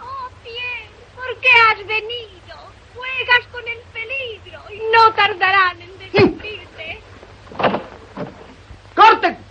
Oh, 0.00 0.30
Pierre, 0.44 0.90
¿por 1.16 1.40
qué 1.40 1.48
has 1.48 1.86
venido? 1.86 2.56
Juegas 2.94 3.46
con 3.50 3.62
el 3.66 3.78
peligro 3.92 4.60
y 4.70 4.78
no 4.94 5.12
tardarán 5.14 5.80
en 5.80 5.98
descubrirte. 5.98 7.00
¡Corten! 8.94 9.47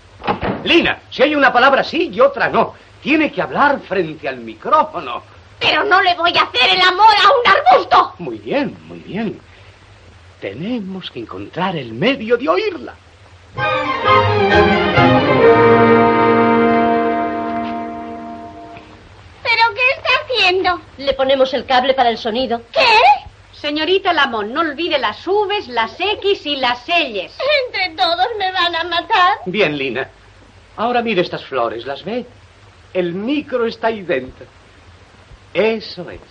Lina, 0.67 0.99
si 1.09 1.23
hay 1.23 1.33
una 1.33 1.53
palabra 1.53 1.81
sí 1.81 2.09
y 2.11 2.19
otra 2.19 2.49
no, 2.49 2.73
tiene 3.01 3.31
que 3.31 3.41
hablar 3.41 3.79
frente 3.79 4.27
al 4.27 4.39
micrófono. 4.39 5.23
Pero 5.59 5.85
no 5.85 6.01
le 6.01 6.13
voy 6.15 6.37
a 6.37 6.41
hacer 6.41 6.69
el 6.75 6.81
amor 6.81 7.15
a 7.23 7.29
un 7.29 7.57
arbusto. 7.57 8.13
Muy 8.19 8.37
bien, 8.37 8.77
muy 8.85 8.99
bien. 8.99 9.39
Tenemos 10.41 11.09
que 11.09 11.19
encontrar 11.19 11.77
el 11.77 11.93
medio 11.93 12.35
de 12.35 12.49
oírla. 12.49 12.93
¿Pero 19.43 19.63
qué 19.73 19.81
está 19.95 20.09
haciendo? 20.25 20.81
Le 20.97 21.13
ponemos 21.13 21.53
el 21.53 21.65
cable 21.65 21.93
para 21.93 22.09
el 22.09 22.17
sonido. 22.17 22.61
¿Qué? 22.73 22.85
Señorita 23.53 24.11
Lamont, 24.11 24.51
no 24.51 24.59
olvide 24.59 24.99
las 24.99 25.25
Vs, 25.25 25.69
las 25.69 25.97
X 25.97 26.45
y 26.45 26.57
las 26.57 26.85
Ls. 26.87 27.33
Entre 27.65 27.89
todos 27.95 28.27
me 28.37 28.51
van 28.51 28.75
a 28.75 28.83
matar. 28.83 29.37
Bien, 29.45 29.77
Lina. 29.77 30.09
Ahora 30.77 31.01
mire 31.01 31.21
estas 31.21 31.43
flores, 31.45 31.85
¿las 31.85 32.03
ve? 32.03 32.25
El 32.93 33.13
micro 33.13 33.65
está 33.65 33.87
ahí 33.87 34.03
dentro. 34.03 34.45
Eso 35.53 36.09
es. 36.09 36.21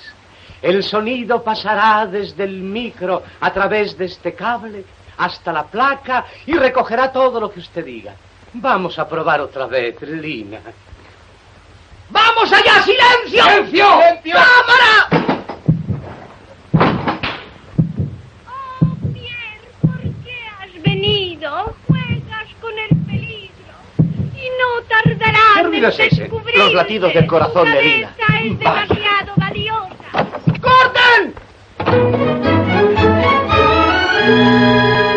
El 0.63 0.83
sonido 0.83 1.43
pasará 1.43 2.07
desde 2.07 2.45
el 2.45 2.63
micro 2.63 3.23
a 3.41 3.53
través 3.53 3.99
de 3.99 4.07
este 4.07 4.35
cable 4.35 4.85
hasta 5.19 5.53
la 5.53 5.65
placa 5.65 6.27
y 6.47 6.55
recogerá 6.55 7.13
todo 7.13 7.41
lo 7.41 7.51
que 7.51 7.61
usted 7.61 7.85
diga. 7.85 8.15
Vamos 8.55 8.99
a 8.99 9.09
probar 9.09 9.41
otra 9.41 9.67
vez, 9.67 10.01
Lina. 10.03 10.61
¡Vamos 12.09 12.53
allá! 12.53 12.83
¡Silencio! 12.83 13.43
¡Silencio! 13.43 13.87
¡Silencio! 13.99 14.35
¡Cámara! 14.35 15.09
Oh, 18.49 18.97
Pierre, 19.13 19.71
¿por 19.81 20.01
qué 20.25 20.39
has 20.61 20.83
venido? 20.83 21.75
Juegas 21.89 22.49
con 22.61 22.79
el 22.79 22.97
peligro 23.07 23.75
y 24.89 25.09
no 25.09 25.17
tardarán 25.19 25.55
¿Qué 25.55 25.63
ruido 25.63 25.91
en 25.91 25.97
descubrirte. 25.97 26.59
Los 26.59 26.75
latidos 26.75 27.15
del 27.15 27.27
corazón 27.27 27.71
de 27.71 27.83
Lina. 27.83 28.15
Esa 28.19 28.41
es 28.41 28.59
demasiado 28.59 29.33
valiosa. 29.37 30.27
¡Corten! 30.61 31.35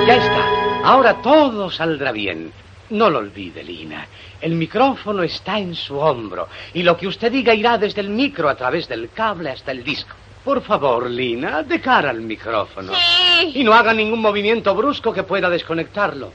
Ya 0.07 0.15
está. 0.15 0.45
Ahora 0.83 1.21
todo 1.21 1.69
saldrá 1.69 2.11
bien. 2.11 2.51
No 2.91 3.09
lo 3.09 3.19
olvide, 3.19 3.63
Lina. 3.63 4.07
El 4.41 4.55
micrófono 4.55 5.21
está 5.23 5.59
en 5.59 5.75
su 5.75 5.97
hombro 5.99 6.47
y 6.73 6.81
lo 6.81 6.97
que 6.97 7.07
usted 7.07 7.31
diga 7.31 7.53
irá 7.53 7.77
desde 7.77 8.01
el 8.01 8.09
micro 8.09 8.49
a 8.49 8.55
través 8.55 8.87
del 8.87 9.11
cable 9.11 9.51
hasta 9.51 9.71
el 9.71 9.83
disco. 9.83 10.15
Por 10.43 10.61
favor, 10.61 11.09
Lina, 11.09 11.61
de 11.63 11.81
cara 11.81 12.09
al 12.09 12.21
micrófono. 12.21 12.93
Sí. 12.95 13.51
Y 13.55 13.63
no 13.63 13.73
haga 13.73 13.93
ningún 13.93 14.21
movimiento 14.21 14.73
brusco 14.73 15.13
que 15.13 15.23
pueda 15.23 15.49
desconectarlo. 15.49 16.31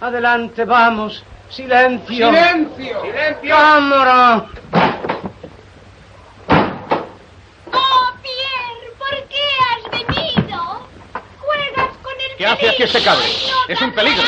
Adelante, 0.00 0.64
vamos. 0.64 1.24
Silencio. 1.54 2.28
¡Silencio! 2.30 3.02
¡Silencio! 3.02 3.54
¡Cámara! 3.54 4.46
Oh, 7.72 8.10
Pierre, 8.22 8.88
¿por 8.98 9.28
qué 9.28 9.44
has 9.68 9.90
venido? 9.90 10.58
Juegas 11.38 11.96
con 12.02 12.12
el 12.30 12.36
¿Qué 12.38 12.46
hace 12.46 12.68
aquí 12.70 12.82
este 12.84 13.02
cable? 13.02 13.22
peligro 13.24 13.42
y 13.42 13.50
no 13.50 13.74
Es 13.74 13.82
un 13.82 13.92
peligro. 13.92 14.22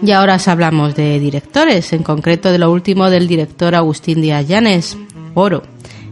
Y 0.00 0.12
ahora 0.12 0.36
os 0.36 0.46
hablamos 0.46 0.94
de 0.94 1.18
directores, 1.18 1.92
en 1.92 2.02
concreto 2.02 2.52
de 2.52 2.58
lo 2.58 2.70
último 2.70 3.10
del 3.10 3.26
director 3.26 3.74
Agustín 3.74 4.20
Díaz 4.20 4.46
Llanes, 4.46 4.96
Oro. 5.34 5.62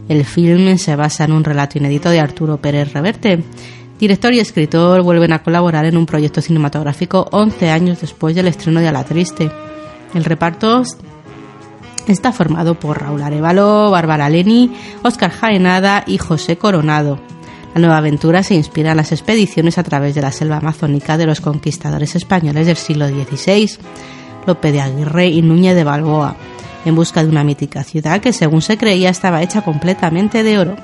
El 0.09 0.25
film 0.25 0.77
se 0.77 0.95
basa 0.95 1.23
en 1.25 1.31
un 1.33 1.43
relato 1.43 1.77
inédito 1.77 2.09
de 2.09 2.19
Arturo 2.19 2.57
Pérez 2.57 2.93
Reverte. 2.93 3.43
Director 3.99 4.31
y 4.33 4.39
escritor 4.39 5.01
vuelven 5.01 5.33
a 5.33 5.41
colaborar 5.41 5.85
en 5.85 5.97
un 5.97 6.05
proyecto 6.05 6.41
cinematográfico 6.41 7.27
11 7.31 7.69
años 7.71 8.01
después 8.01 8.35
del 8.35 8.47
estreno 8.47 8.79
de 8.79 8.87
A 8.87 8.91
la 8.91 9.03
Triste. 9.03 9.49
El 10.13 10.23
reparto 10.23 10.83
está 12.07 12.31
formado 12.31 12.75
por 12.79 13.01
Raúl 13.01 13.23
Arevalo, 13.23 13.89
Bárbara 13.89 14.29
Leni, 14.29 14.71
Óscar 15.03 15.31
Jaenada 15.31 16.03
y 16.05 16.19
José 16.19 16.57
Coronado. 16.57 17.19
La 17.73 17.81
nueva 17.81 17.97
aventura 17.97 18.43
se 18.43 18.55
inspira 18.55 18.91
en 18.91 18.97
las 18.97 19.11
expediciones 19.11 19.79
a 19.79 19.83
través 19.83 20.13
de 20.13 20.21
la 20.21 20.31
selva 20.31 20.57
amazónica 20.57 21.17
de 21.17 21.25
los 21.25 21.41
conquistadores 21.41 22.15
españoles 22.15 22.67
del 22.67 22.77
siglo 22.77 23.07
XVI, 23.07 23.79
Lope 24.45 24.71
de 24.71 24.81
Aguirre 24.81 25.27
y 25.27 25.41
Núñez 25.41 25.75
de 25.75 25.83
Balboa, 25.83 26.35
en 26.85 26.95
busca 26.95 27.23
de 27.23 27.29
una 27.29 27.43
mítica 27.43 27.83
ciudad 27.83 28.21
que 28.21 28.31
según 28.31 28.61
se 28.61 28.77
creía 28.77 29.09
estaba 29.09 29.41
hecha 29.41 29.63
completamente 29.63 30.43
de 30.43 30.59
oro. 30.59 30.75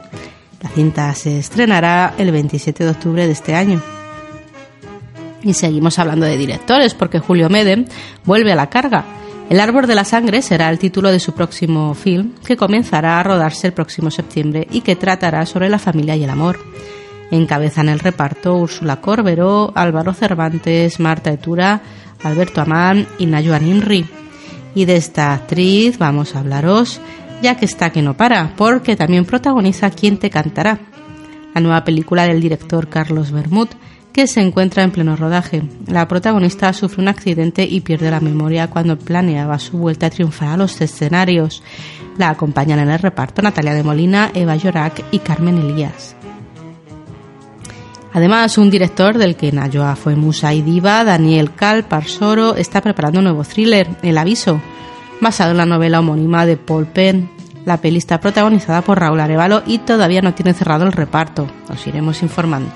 La 0.64 0.70
cinta 0.70 1.14
se 1.14 1.38
estrenará 1.38 2.16
el 2.18 2.32
27 2.32 2.86
de 2.86 2.90
octubre 2.90 3.28
de 3.28 3.34
este 3.34 3.54
año. 3.54 3.82
Y 5.44 5.54
seguimos 5.54 6.00
hablando 6.00 6.26
de 6.26 6.38
directores 6.38 6.94
porque 6.94 7.20
Julio 7.20 7.50
Medem 7.50 7.86
vuelve 8.24 8.54
a 8.54 8.56
la 8.56 8.70
carga. 8.70 9.04
El 9.50 9.60
árbol 9.60 9.88
de 9.88 9.96
la 9.96 10.06
sangre 10.06 10.42
será 10.42 10.70
el 10.70 10.80
título 10.80 11.12
de 11.12 11.20
su 11.20 11.34
próximo 11.34 11.94
film, 11.94 12.32
que 12.46 12.56
comenzará 12.56 13.20
a 13.20 13.24
rodarse 13.24 13.68
el 13.68 13.74
próximo 13.74 14.10
septiembre 14.10 14.66
y 14.72 14.82
que 14.82 14.96
tratará 14.96 15.46
sobre 15.46 15.68
la 15.68 15.80
familia 15.80 16.16
y 16.16 16.24
el 16.24 16.30
amor. 16.30 16.60
Encabezan 17.30 17.90
el 17.90 18.00
reparto 18.00 18.56
Úrsula 18.56 19.02
Corberó, 19.02 19.74
Álvaro 19.76 20.14
Cervantes, 20.14 21.00
Marta 21.02 21.32
Etura, 21.32 21.82
Alberto 22.24 22.62
Amán 22.62 23.06
y 23.18 23.26
Nayuan 23.26 23.68
Inri. 23.68 24.06
Y 24.76 24.86
de 24.86 24.96
esta 24.96 25.34
actriz 25.34 25.98
vamos 25.98 26.36
a 26.36 26.40
hablaros, 26.40 27.02
ya 27.44 27.56
que 27.56 27.66
está 27.66 27.92
que 27.92 28.02
no 28.02 28.16
para, 28.16 28.56
porque 28.56 28.96
también 28.96 29.26
protagoniza 29.26 29.92
Quién 29.92 30.18
te 30.18 30.30
cantará, 30.30 30.80
la 31.54 31.62
nueva 31.62 31.84
película 31.84 32.26
del 32.26 32.40
director 32.40 32.88
Carlos 32.88 33.32
Bermud, 33.32 33.68
que 34.14 34.28
se 34.28 34.42
encuentra 34.42 34.84
en 34.84 34.92
pleno 34.92 35.18
rodaje. 35.18 35.62
La 35.88 36.08
protagonista 36.08 36.72
sufre 36.72 37.02
un 37.02 37.10
accidente 37.10 37.66
y 37.66 37.82
pierde 37.82 38.10
la 38.10 38.22
memoria 38.22 38.70
cuando 38.70 38.98
planeaba 38.98 39.60
su 39.60 39.78
vuelta 39.78 40.06
a 40.06 40.10
triunfar 40.10 40.50
a 40.50 40.58
los 40.58 40.80
escenarios. 40.80 41.64
La 42.18 42.30
acompañan 42.30 42.80
en 42.80 42.90
el 42.90 43.00
reparto 43.00 43.42
Natalia 43.42 43.74
de 43.74 43.84
Molina, 43.84 44.32
Eva 44.34 44.56
Llorac 44.56 45.04
y 45.12 45.20
Carmen 45.20 45.58
Elías. 45.58 46.16
Además, 48.14 48.58
un 48.58 48.70
director 48.70 49.18
del 49.18 49.36
que 49.36 49.52
Nayoa 49.52 49.96
fue 49.96 50.16
musa 50.16 50.54
y 50.54 50.62
diva, 50.62 51.04
Daniel 51.04 51.54
Cal 51.56 51.84
Parsoro, 51.84 52.56
está 52.56 52.80
preparando 52.80 53.20
un 53.20 53.26
nuevo 53.26 53.44
thriller, 53.44 53.90
El 54.04 54.20
Aviso, 54.20 54.62
basado 55.22 55.52
en 55.52 55.58
la 55.58 55.66
novela 55.66 56.00
homónima 56.00 56.46
de 56.46 56.58
Paul 56.58 56.86
Penn. 56.86 57.30
La 57.66 57.78
peli 57.78 57.98
está 57.98 58.20
protagonizada 58.20 58.82
por 58.82 59.00
Raúl 59.00 59.20
Arevalo 59.20 59.64
y 59.66 59.80
todavía 59.80 60.22
no 60.22 60.34
tiene 60.34 60.54
cerrado 60.54 60.86
el 60.86 60.92
reparto. 60.92 61.48
Os 61.70 61.88
iremos 61.88 62.22
informando. 62.22 62.70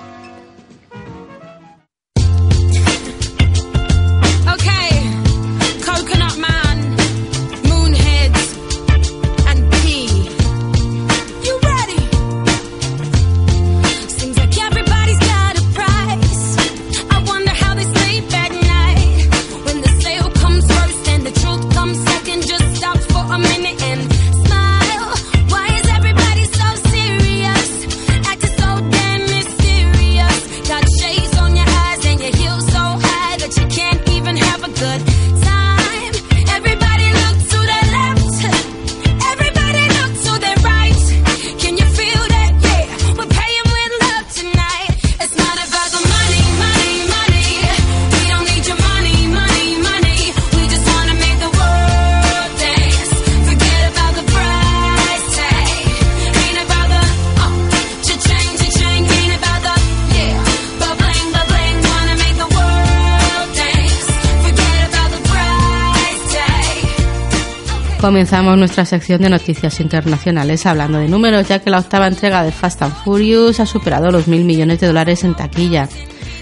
Comenzamos 68.08 68.58
nuestra 68.58 68.86
sección 68.86 69.22
de 69.22 69.30
noticias 69.30 69.82
internacionales 69.82 70.65
hablando 70.65 70.98
de 70.98 71.10
números, 71.10 71.46
ya 71.50 71.60
que 71.60 71.70
la 71.70 71.80
octava 71.80 72.08
entrega 72.08 72.41
de 72.41 72.54
Fast 72.54 72.82
and 72.82 72.96
Furious 73.04 73.60
ha 73.60 73.65
superado 73.65 74.12
los 74.12 74.30
mil 74.30 74.46
millones 74.46 74.80
de 74.80 74.88
dólares 74.88 75.26
en 75.26 75.36
taquilla, 75.36 75.89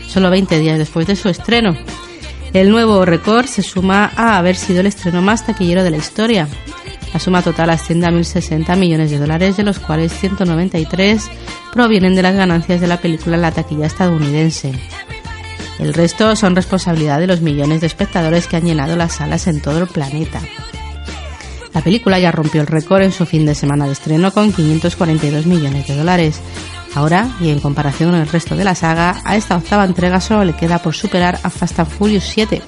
solo 0.08 0.30
20 0.30 0.60
días 0.60 0.78
después 0.78 1.08
de 1.08 1.16
su 1.16 1.28
estreno. 1.28 1.76
El 2.54 2.70
nuevo 2.70 3.04
récord 3.04 3.48
se 3.48 3.64
suma 3.64 4.12
a 4.16 4.38
haber 4.38 4.56
sido 4.58 4.82
el 4.82 4.86
estreno 4.86 5.24
más 5.24 5.44
taquillero 5.44 5.84
de 5.84 5.90
la 5.90 5.98
historia. 5.98 6.48
La 7.12 7.20
suma 7.20 7.42
total 7.42 7.72
asciende 7.72 8.06
a 8.06 8.12
1.060 8.12 8.78
millones 8.78 9.10
de 9.10 9.18
dólares, 9.18 9.58
de 9.58 9.64
los 9.64 9.80
cuales 9.80 10.14
193 10.14 11.32
provienen 11.74 12.14
de 12.14 12.22
las 12.22 12.36
ganancias 12.36 12.80
de 12.80 12.86
la 12.86 13.02
película 13.02 13.38
en 13.38 13.42
la 13.42 13.52
taquilla 13.52 13.88
estadounidense. 13.88 14.72
El 15.80 15.96
resto 15.96 16.36
son 16.36 16.56
responsabilidad 16.56 17.20
de 17.20 17.26
los 17.26 17.42
millones 17.42 17.82
de 17.82 17.88
espectadores 17.88 18.46
que 18.46 18.58
han 18.58 18.66
llenado 18.66 18.96
las 18.96 19.16
salas 19.16 19.48
en 19.48 19.62
todo 19.62 19.80
el 19.80 19.88
planeta. 19.88 20.42
La 21.76 21.82
película 21.82 22.18
ya 22.18 22.32
rompió 22.32 22.62
el 22.62 22.68
récord 22.68 23.02
en 23.02 23.12
su 23.12 23.26
fin 23.26 23.46
de 23.46 23.54
semana 23.54 23.86
de 23.86 23.92
estreno 23.92 24.32
con 24.32 24.54
542 24.54 25.46
millones 25.46 25.86
de 25.86 25.98
dólares. 25.98 26.40
Ahora, 26.96 27.36
y 27.42 27.50
en 27.50 27.60
comparación 27.60 28.12
con 28.12 28.20
el 28.22 28.30
resto 28.30 28.56
de 28.56 28.64
la 28.64 28.76
saga, 28.76 29.22
a 29.26 29.36
esta 29.36 29.58
octava 29.58 29.84
entrega 29.84 30.22
solo 30.22 30.46
le 30.46 30.54
queda 30.54 30.82
por 30.82 30.96
superar 30.96 31.38
a 31.44 31.50
Fast 31.50 31.78
and 31.80 31.90
Furious 31.90 32.24
7. 32.24 32.62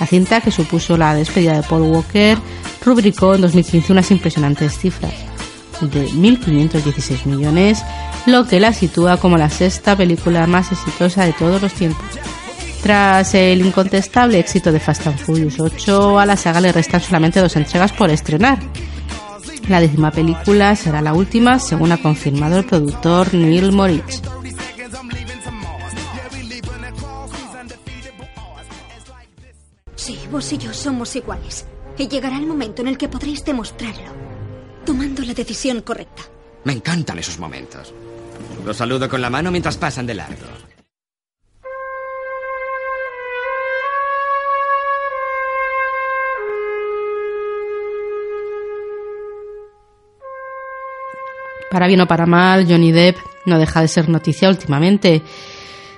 La 0.00 0.06
cinta, 0.06 0.40
que 0.40 0.50
supuso 0.50 0.96
la 0.96 1.14
despedida 1.14 1.52
de 1.52 1.68
Paul 1.68 1.82
Walker, 1.82 2.38
rubricó 2.82 3.34
en 3.34 3.42
2015 3.42 3.92
unas 3.92 4.10
impresionantes 4.10 4.78
cifras 4.78 5.12
de 5.82 6.08
1.516 6.08 7.26
millones, 7.26 7.84
lo 8.24 8.46
que 8.46 8.58
la 8.58 8.72
sitúa 8.72 9.18
como 9.18 9.36
la 9.36 9.50
sexta 9.50 9.96
película 9.96 10.46
más 10.46 10.72
exitosa 10.72 11.26
de 11.26 11.34
todos 11.34 11.60
los 11.60 11.74
tiempos. 11.74 12.06
Tras 12.84 13.32
el 13.32 13.64
incontestable 13.64 14.38
éxito 14.38 14.70
de 14.70 14.78
Fast 14.78 15.06
and 15.06 15.16
Furious 15.16 15.58
8, 15.58 16.18
a 16.18 16.26
la 16.26 16.36
saga 16.36 16.60
le 16.60 16.70
restan 16.70 17.00
solamente 17.00 17.40
dos 17.40 17.56
entregas 17.56 17.92
por 17.92 18.10
estrenar. 18.10 18.58
La 19.70 19.80
décima 19.80 20.10
película 20.10 20.76
será 20.76 21.00
la 21.00 21.14
última, 21.14 21.58
según 21.58 21.92
ha 21.92 22.02
confirmado 22.02 22.58
el 22.58 22.66
productor 22.66 23.32
Neil 23.32 23.72
Moritz. 23.72 24.20
Sí, 29.96 30.18
vos 30.30 30.52
y 30.52 30.58
yo 30.58 30.74
somos 30.74 31.16
iguales. 31.16 31.64
Y 31.96 32.06
llegará 32.06 32.36
el 32.36 32.46
momento 32.46 32.82
en 32.82 32.88
el 32.88 32.98
que 32.98 33.08
podréis 33.08 33.46
demostrarlo, 33.46 34.12
tomando 34.84 35.22
la 35.22 35.32
decisión 35.32 35.80
correcta. 35.80 36.24
Me 36.64 36.74
encantan 36.74 37.18
esos 37.18 37.38
momentos. 37.38 37.94
Los 38.62 38.76
saludo 38.76 39.08
con 39.08 39.22
la 39.22 39.30
mano 39.30 39.50
mientras 39.50 39.78
pasan 39.78 40.06
de 40.06 40.16
largo. 40.16 40.73
Para 51.74 51.88
bien 51.88 52.00
o 52.02 52.06
para 52.06 52.24
mal, 52.24 52.68
Johnny 52.68 52.92
Depp 52.92 53.16
no 53.46 53.58
deja 53.58 53.80
de 53.80 53.88
ser 53.88 54.08
noticia 54.08 54.48
últimamente. 54.48 55.22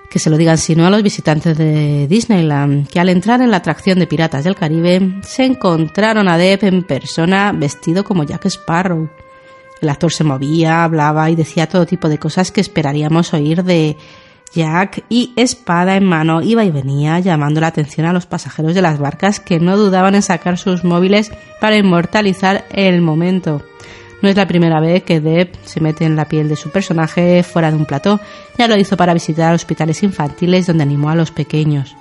Que 0.09 0.19
se 0.19 0.31
lo 0.31 0.39
digan 0.39 0.57
sino 0.57 0.87
a 0.87 0.91
los 0.91 1.03
visitantes 1.03 1.59
de 1.59 2.07
Disneyland, 2.09 2.89
que 2.89 2.99
al 2.99 3.11
entrar 3.11 3.43
en 3.43 3.51
la 3.51 3.59
atracción 3.59 3.99
de 3.99 4.07
Piratas 4.07 4.45
del 4.45 4.55
Caribe 4.55 5.21
se 5.23 5.45
encontraron 5.45 6.29
a 6.29 6.39
Depp 6.39 6.63
en 6.63 6.83
persona 6.83 7.53
vestido 7.53 8.05
como 8.05 8.25
Jack 8.25 8.47
Sparrow. 8.47 9.11
El 9.83 9.89
actor 9.91 10.11
se 10.11 10.25
movía, 10.25 10.83
hablaba 10.83 11.29
y 11.29 11.37
decía 11.37 11.69
todo 11.69 11.85
tipo 11.85 12.09
de 12.09 12.17
cosas 12.17 12.51
que 12.51 12.63
esperaríamos 12.63 13.35
oír 13.35 13.63
de 13.63 13.99
Jack 14.55 15.05
y 15.11 15.35
espada 15.37 15.95
en 15.97 16.05
mano 16.05 16.41
iba 16.41 16.65
y 16.65 16.71
venía 16.71 17.21
llamando 17.21 17.61
la 17.61 17.67
atención 17.67 18.07
a 18.07 18.15
los 18.15 18.25
pasajeros 18.25 18.75
de 18.75 18.81
las 18.81 18.99
barcas 18.99 19.41
que 19.41 19.61
no 19.61 19.77
dudaban 19.77 20.15
en 20.15 20.23
sacar 20.23 20.57
sus 20.57 20.85
móviles 20.85 21.33
para 21.61 21.77
inmortalizar 21.77 22.65
el 22.71 23.03
momento. 23.03 23.63
No 24.23 24.29
es 24.29 24.37
la 24.37 24.47
primera 24.47 24.81
vez 24.81 25.03
que 25.03 25.21
Depp 25.21 25.55
se 25.65 25.81
mete 25.81 26.05
en 26.05 26.17
la 26.17 26.27
piel 26.27 26.49
de 26.49 26.57
su 26.57 26.71
personaje 26.71 27.43
fuera 27.43 27.71
de 27.71 27.77
un 27.77 27.85
plató. 27.85 28.19
Ya 28.59 28.67
lo 28.67 28.79
hizo 28.79 28.97
para 28.97 29.15
visitar 29.15 29.55
hospitales 29.55 30.03
infantiles 30.03 30.67
donde 30.67 30.85
animó 30.85 31.11
a 31.11 31.15
los 31.15 31.31
pequeños. 31.31 31.95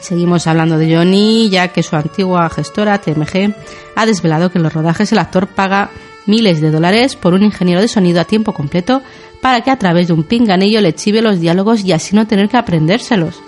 Seguimos 0.00 0.46
hablando 0.46 0.78
de 0.78 0.94
Johnny, 0.94 1.48
ya 1.50 1.68
que 1.68 1.82
su 1.82 1.96
antigua 1.96 2.48
gestora, 2.50 3.00
TMG, 3.00 3.54
ha 3.94 4.06
desvelado 4.06 4.50
que 4.50 4.58
en 4.58 4.64
los 4.64 4.72
rodajes 4.72 5.10
el 5.12 5.18
actor 5.18 5.46
paga 5.48 5.90
miles 6.26 6.60
de 6.60 6.70
dólares 6.70 7.16
por 7.16 7.34
un 7.34 7.42
ingeniero 7.42 7.80
de 7.80 7.88
sonido 7.88 8.20
a 8.20 8.24
tiempo 8.24 8.52
completo 8.52 9.02
para 9.40 9.62
que 9.62 9.70
a 9.70 9.78
través 9.78 10.08
de 10.08 10.12
un 10.12 10.24
pinganillo 10.24 10.80
le 10.80 10.94
chive 10.94 11.22
los 11.22 11.40
diálogos 11.40 11.84
y 11.84 11.92
así 11.92 12.14
no 12.14 12.26
tener 12.26 12.48
que 12.48 12.56
aprendérselos. 12.56 13.40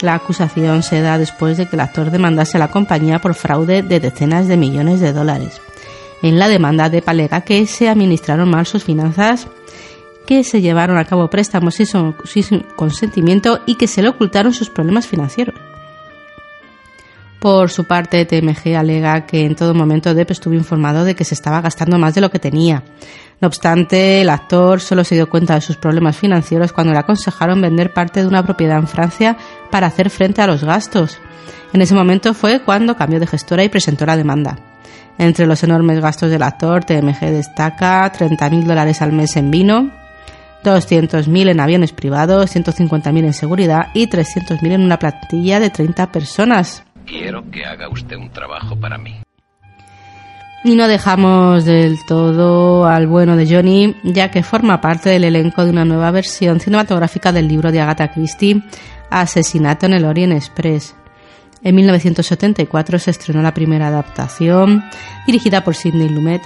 La 0.00 0.14
acusación 0.14 0.84
se 0.84 1.00
da 1.00 1.18
después 1.18 1.56
de 1.58 1.66
que 1.66 1.74
el 1.74 1.80
actor 1.80 2.12
demandase 2.12 2.56
a 2.56 2.60
la 2.60 2.70
compañía 2.70 3.18
por 3.18 3.34
fraude 3.34 3.82
de 3.82 3.98
decenas 3.98 4.46
de 4.46 4.56
millones 4.56 5.00
de 5.00 5.12
dólares 5.12 5.60
en 6.22 6.38
la 6.38 6.48
demanda 6.48 6.88
de 6.90 7.02
Palega 7.02 7.42
que 7.42 7.66
se 7.66 7.88
administraron 7.88 8.50
mal 8.50 8.66
sus 8.66 8.84
finanzas, 8.84 9.48
que 10.26 10.44
se 10.44 10.60
llevaron 10.60 10.98
a 10.98 11.04
cabo 11.04 11.30
préstamos 11.30 11.76
sin 11.76 12.60
consentimiento 12.76 13.60
y 13.66 13.76
que 13.76 13.86
se 13.86 14.02
le 14.02 14.08
ocultaron 14.08 14.52
sus 14.52 14.70
problemas 14.70 15.06
financieros. 15.06 15.54
Por 17.38 17.70
su 17.70 17.84
parte, 17.84 18.24
TMG 18.24 18.76
alega 18.76 19.24
que 19.24 19.46
en 19.46 19.54
todo 19.54 19.72
momento 19.72 20.12
Depp 20.12 20.32
estuvo 20.32 20.54
informado 20.54 21.04
de 21.04 21.14
que 21.14 21.24
se 21.24 21.34
estaba 21.34 21.60
gastando 21.60 21.96
más 21.96 22.14
de 22.14 22.20
lo 22.20 22.30
que 22.30 22.40
tenía. 22.40 22.82
No 23.40 23.46
obstante, 23.46 24.20
el 24.20 24.28
actor 24.28 24.80
solo 24.80 25.04
se 25.04 25.14
dio 25.14 25.30
cuenta 25.30 25.54
de 25.54 25.60
sus 25.60 25.76
problemas 25.76 26.16
financieros 26.16 26.72
cuando 26.72 26.92
le 26.92 26.98
aconsejaron 26.98 27.60
vender 27.60 27.92
parte 27.92 28.20
de 28.20 28.26
una 28.26 28.42
propiedad 28.42 28.78
en 28.78 28.88
Francia 28.88 29.36
para 29.70 29.86
hacer 29.86 30.10
frente 30.10 30.42
a 30.42 30.48
los 30.48 30.64
gastos. 30.64 31.18
En 31.72 31.80
ese 31.80 31.94
momento 31.94 32.34
fue 32.34 32.60
cuando 32.60 32.96
cambió 32.96 33.20
de 33.20 33.28
gestora 33.28 33.62
y 33.62 33.68
presentó 33.68 34.04
la 34.04 34.16
demanda. 34.16 34.67
Entre 35.18 35.46
los 35.46 35.62
enormes 35.64 36.00
gastos 36.00 36.30
del 36.30 36.42
actor, 36.42 36.84
TMG 36.84 37.18
destaca 37.32 38.10
30.000 38.12 38.62
dólares 38.62 39.02
al 39.02 39.12
mes 39.12 39.36
en 39.36 39.50
vino, 39.50 39.90
200.000 40.64 41.50
en 41.50 41.60
aviones 41.60 41.92
privados, 41.92 42.54
150.000 42.54 43.24
en 43.24 43.32
seguridad 43.32 43.88
y 43.94 44.06
300.000 44.06 44.72
en 44.72 44.82
una 44.82 44.98
plantilla 44.98 45.58
de 45.58 45.70
30 45.70 46.12
personas. 46.12 46.84
Quiero 47.04 47.50
que 47.50 47.64
haga 47.64 47.88
usted 47.88 48.16
un 48.16 48.30
trabajo 48.30 48.76
para 48.76 48.96
mí. 48.96 49.16
Y 50.64 50.74
no 50.74 50.88
dejamos 50.88 51.64
del 51.64 51.96
todo 52.06 52.86
al 52.86 53.06
bueno 53.06 53.36
de 53.36 53.46
Johnny, 53.48 53.96
ya 54.02 54.30
que 54.30 54.42
forma 54.42 54.80
parte 54.80 55.08
del 55.08 55.24
elenco 55.24 55.64
de 55.64 55.70
una 55.70 55.84
nueva 55.84 56.10
versión 56.10 56.60
cinematográfica 56.60 57.32
del 57.32 57.48
libro 57.48 57.70
de 57.70 57.80
Agatha 57.80 58.10
Christie, 58.10 58.62
Asesinato 59.08 59.86
en 59.86 59.94
el 59.94 60.04
Orient 60.04 60.32
Express. 60.32 60.94
En 61.62 61.74
1974 61.74 62.98
se 62.98 63.10
estrenó 63.10 63.42
la 63.42 63.54
primera 63.54 63.88
adaptación, 63.88 64.84
dirigida 65.26 65.64
por 65.64 65.74
Sidney 65.74 66.08
Lumet, 66.08 66.42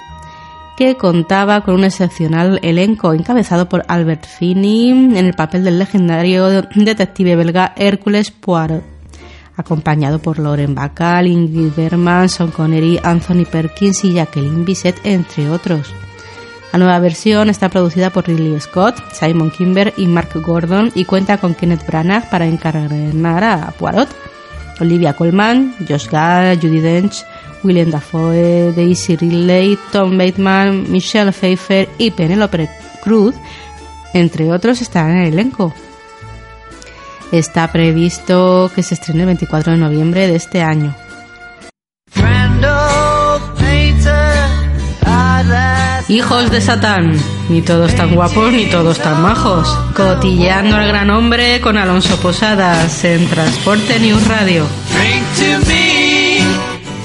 que 0.75 0.95
contaba 0.95 1.61
con 1.61 1.75
un 1.75 1.83
excepcional 1.83 2.59
elenco 2.63 3.13
encabezado 3.13 3.69
por 3.69 3.85
Albert 3.87 4.25
Finney 4.25 4.89
en 4.89 5.17
el 5.17 5.33
papel 5.33 5.63
del 5.63 5.77
legendario 5.77 6.63
detective 6.73 7.35
belga 7.35 7.73
Hércules 7.75 8.31
Poirot, 8.31 8.83
acompañado 9.55 10.19
por 10.19 10.39
Lauren 10.39 10.73
Bacall, 10.73 11.27
Ingrid 11.27 11.73
Bergman, 11.75 12.27
Sean 12.27 12.49
Connery, 12.49 12.99
Anthony 13.03 13.45
Perkins 13.49 14.03
y 14.03 14.13
Jacqueline 14.13 14.65
Bisset, 14.65 14.99
entre 15.03 15.49
otros. 15.49 15.93
La 16.71 16.79
nueva 16.79 16.97
versión 16.97 17.51
está 17.51 17.69
producida 17.69 18.09
por 18.09 18.27
Ridley 18.27 18.59
Scott, 18.59 18.95
Simon 19.11 19.51
Kimber 19.51 19.93
y 19.95 20.07
Mark 20.07 20.29
Gordon 20.33 20.91
y 20.95 21.05
cuenta 21.05 21.37
con 21.37 21.53
Kenneth 21.53 21.85
Branagh 21.85 22.31
para 22.31 22.47
encarnar 22.47 23.43
a 23.43 23.71
Poirot 23.77 24.09
Olivia 24.79 25.13
Colman, 25.13 25.73
Josh 25.87 26.07
Gad, 26.09 26.59
Judy 26.61 26.81
Dench, 26.81 27.23
William 27.63 27.89
Dafoe, 27.89 28.73
Daisy 28.75 29.15
Ridley, 29.15 29.77
Tom 29.91 30.17
Bateman, 30.17 30.91
Michelle 30.91 31.31
Pfeiffer 31.31 31.87
y 31.97 32.11
Penelope 32.11 32.69
Cruz, 33.01 33.35
entre 34.13 34.51
otros, 34.51 34.81
están 34.81 35.11
en 35.11 35.17
el 35.23 35.33
elenco. 35.33 35.73
Está 37.31 37.71
previsto 37.71 38.71
que 38.75 38.83
se 38.83 38.93
estrene 38.93 39.21
el 39.21 39.27
24 39.27 39.73
de 39.73 39.79
noviembre 39.79 40.27
de 40.27 40.35
este 40.35 40.61
año. 40.61 40.95
Hijos 46.09 46.51
de 46.51 46.61
Satán, 46.61 47.17
ni 47.49 47.61
todos 47.61 47.93
tan 47.95 48.13
guapos 48.15 48.51
ni 48.51 48.65
todos 48.65 48.99
tan 48.99 49.21
majos. 49.21 49.67
Cotilleando 49.95 50.75
al 50.75 50.87
gran 50.87 51.09
hombre 51.09 51.59
con 51.61 51.77
Alonso 51.77 52.17
Posadas 52.17 53.03
en 53.03 53.27
Transporte 53.29 53.99
News 53.99 54.27
Radio. 54.27 54.65
Drink 54.91 55.23
to 55.37 55.67
me, 55.67 56.39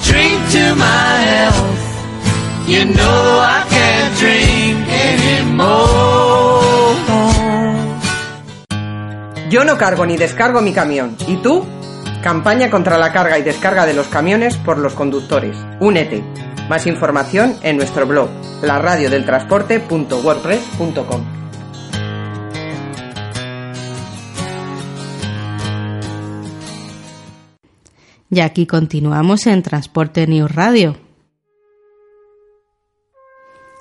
drink 0.05 0.39
to 0.51 0.75
my 0.75 1.25
health. 1.25 1.89
You 2.67 2.85
know 2.85 3.41
I 3.41 3.63
can't 3.69 4.19
drink 4.19 4.87
anymore. 4.89 6.19
Yo 9.49 9.63
no 9.63 9.77
cargo 9.79 10.05
ni 10.05 10.15
descargo 10.15 10.61
mi 10.61 10.73
camión. 10.73 11.15
¿Y 11.27 11.37
tú? 11.37 11.65
Campaña 12.21 12.69
contra 12.69 12.99
la 12.99 13.11
carga 13.11 13.39
y 13.39 13.41
descarga 13.41 13.87
de 13.87 13.95
los 13.95 14.07
camiones 14.07 14.57
por 14.57 14.77
los 14.77 14.93
conductores. 14.93 15.57
Únete. 15.79 16.23
Más 16.69 16.85
información 16.85 17.55
en 17.63 17.77
nuestro 17.77 18.05
blog, 18.05 18.29
laradiodeltransporte.wordpress.com. 18.61 21.39
Y 28.31 28.41
aquí 28.41 28.67
continuamos 28.67 29.47
en 29.47 29.63
Transporte 29.63 30.27
News 30.27 30.53
Radio. 30.53 31.08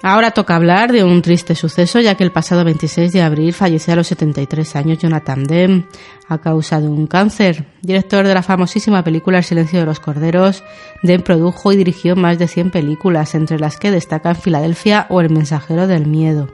Ahora 0.00 0.30
toca 0.30 0.54
hablar 0.54 0.92
de 0.92 1.02
un 1.02 1.22
triste 1.22 1.56
suceso, 1.56 1.98
ya 1.98 2.14
que 2.14 2.22
el 2.22 2.30
pasado 2.30 2.64
26 2.64 3.12
de 3.12 3.20
abril 3.20 3.52
falleció 3.52 3.94
a 3.94 3.96
los 3.96 4.06
73 4.06 4.76
años 4.76 4.98
Jonathan 4.98 5.42
Demme 5.42 5.86
a 6.28 6.38
causa 6.38 6.80
de 6.80 6.86
un 6.86 7.08
cáncer. 7.08 7.66
Director 7.82 8.24
de 8.24 8.34
la 8.34 8.44
famosísima 8.44 9.02
película 9.02 9.38
El 9.38 9.44
silencio 9.44 9.80
de 9.80 9.86
los 9.86 9.98
corderos, 9.98 10.62
Demme 11.02 11.24
produjo 11.24 11.72
y 11.72 11.76
dirigió 11.76 12.14
más 12.14 12.38
de 12.38 12.46
100 12.46 12.70
películas, 12.70 13.34
entre 13.34 13.58
las 13.58 13.76
que 13.76 13.90
destacan 13.90 14.36
Filadelfia 14.36 15.06
o 15.08 15.20
El 15.20 15.30
mensajero 15.30 15.88
del 15.88 16.06
miedo. 16.06 16.48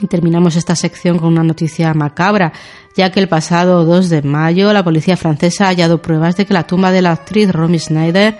Y 0.00 0.06
terminamos 0.06 0.56
esta 0.56 0.74
sección 0.74 1.18
con 1.18 1.28
una 1.28 1.42
noticia 1.42 1.92
macabra, 1.92 2.54
ya 2.96 3.12
que 3.12 3.20
el 3.20 3.28
pasado 3.28 3.84
2 3.84 4.08
de 4.08 4.22
mayo 4.22 4.72
la 4.72 4.82
policía 4.82 5.18
francesa 5.18 5.66
ha 5.66 5.68
hallado 5.68 6.00
pruebas 6.00 6.36
de 6.36 6.46
que 6.46 6.54
la 6.54 6.66
tumba 6.66 6.90
de 6.90 7.02
la 7.02 7.12
actriz 7.12 7.52
Romy 7.52 7.78
Schneider 7.78 8.38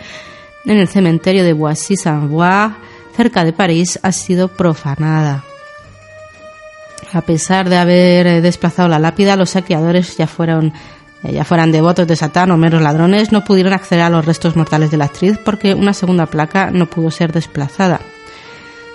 en 0.65 0.79
el 0.79 0.89
cementerio 0.89 1.45
de 1.45 1.53
Boissy-Saint-Voir 1.53 2.92
cerca 3.15 3.45
de 3.45 3.53
París, 3.53 3.99
ha 4.03 4.13
sido 4.13 4.49
profanada. 4.49 5.45
A 7.13 7.21
pesar 7.21 7.69
de 7.69 7.77
haber 7.77 8.43
desplazado 8.43 8.89
la 8.89 8.99
lápida, 8.99 9.37
los 9.37 9.51
saqueadores 9.51 10.17
ya 10.17 10.27
fueron 10.27 10.73
ya 11.31 11.45
fueran 11.45 11.71
devotos 11.71 12.09
de 12.09 12.17
Satán 12.17 12.51
o 12.51 12.57
meros 12.57 12.83
ladrones, 12.83 13.31
no 13.31 13.45
pudieron 13.45 13.73
acceder 13.73 14.03
a 14.03 14.11
los 14.11 14.25
restos 14.25 14.57
mortales 14.57 14.91
de 14.91 14.97
la 14.97 15.05
actriz 15.05 15.39
porque 15.39 15.75
una 15.75 15.93
segunda 15.93 16.27
placa 16.27 16.71
no 16.73 16.87
pudo 16.87 17.11
ser 17.11 17.33
desplazada. 17.33 18.01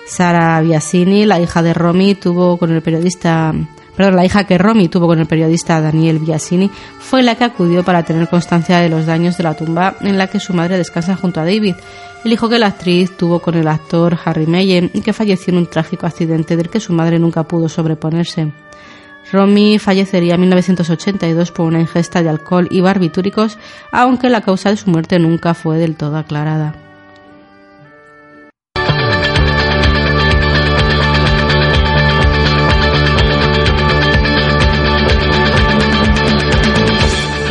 Sara 0.06 0.60
Biasini, 0.60 1.24
la 1.24 1.40
hija 1.40 1.62
de 1.62 1.74
Romy, 1.74 2.14
tuvo 2.14 2.58
con 2.58 2.72
el 2.72 2.82
periodista, 2.82 3.54
perdón, 3.96 4.16
la 4.16 4.24
hija 4.24 4.44
que 4.44 4.58
Romy 4.58 4.88
tuvo 4.88 5.06
con 5.06 5.18
el 5.18 5.26
periodista 5.26 5.80
Daniel 5.80 6.18
Biasini, 6.18 6.70
fue 6.98 7.22
la 7.22 7.34
que 7.34 7.44
acudió 7.44 7.82
para 7.82 8.02
tener 8.02 8.28
constancia 8.28 8.78
de 8.78 8.88
los 8.88 9.06
daños 9.06 9.36
de 9.36 9.44
la 9.44 9.54
tumba 9.54 9.96
en 10.00 10.18
la 10.18 10.26
que 10.26 10.40
su 10.40 10.54
madre 10.54 10.76
descansa 10.76 11.16
junto 11.16 11.40
a 11.40 11.44
David, 11.44 11.76
el 12.24 12.32
hijo 12.32 12.48
que 12.48 12.58
la 12.58 12.66
actriz 12.66 13.16
tuvo 13.16 13.40
con 13.40 13.54
el 13.54 13.68
actor 13.68 14.18
Harry 14.24 14.46
Meyer 14.46 14.90
y 14.92 15.00
que 15.00 15.12
falleció 15.12 15.52
en 15.52 15.58
un 15.58 15.66
trágico 15.66 16.06
accidente 16.06 16.56
del 16.56 16.68
que 16.68 16.80
su 16.80 16.92
madre 16.92 17.18
nunca 17.18 17.44
pudo 17.44 17.68
sobreponerse. 17.68 18.52
Romy 19.30 19.78
fallecería 19.78 20.34
en 20.34 20.40
1982 20.40 21.52
por 21.52 21.66
una 21.66 21.80
ingesta 21.80 22.22
de 22.22 22.30
alcohol 22.30 22.66
y 22.70 22.80
barbitúricos, 22.80 23.58
aunque 23.92 24.30
la 24.30 24.40
causa 24.40 24.70
de 24.70 24.76
su 24.76 24.90
muerte 24.90 25.18
nunca 25.18 25.54
fue 25.54 25.78
del 25.78 25.96
todo 25.96 26.16
aclarada. 26.16 26.74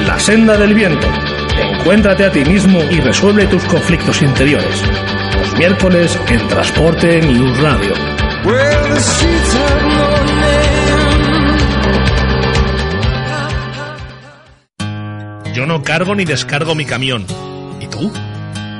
La 0.06 0.19
senda 0.19 0.58
del 0.58 0.73
viento. 0.73 1.08
Encuéntrate 1.88 2.26
a 2.26 2.32
ti 2.34 2.43
mismo 2.43 2.84
y 2.91 3.00
resuelve 3.00 3.47
tus 3.47 3.63
conflictos 3.63 4.21
interiores. 4.21 4.84
Los 5.38 5.58
miércoles 5.58 6.19
en 6.28 6.45
Transporte 6.50 7.21
News 7.21 7.58
Radio. 7.60 7.93
Yo 15.54 15.65
no 15.65 15.82
cargo 15.82 16.13
ni 16.13 16.26
descargo 16.26 16.76
mi 16.76 16.84
camión. 16.84 17.26
¿Y 17.80 17.88
tú? 17.88 18.12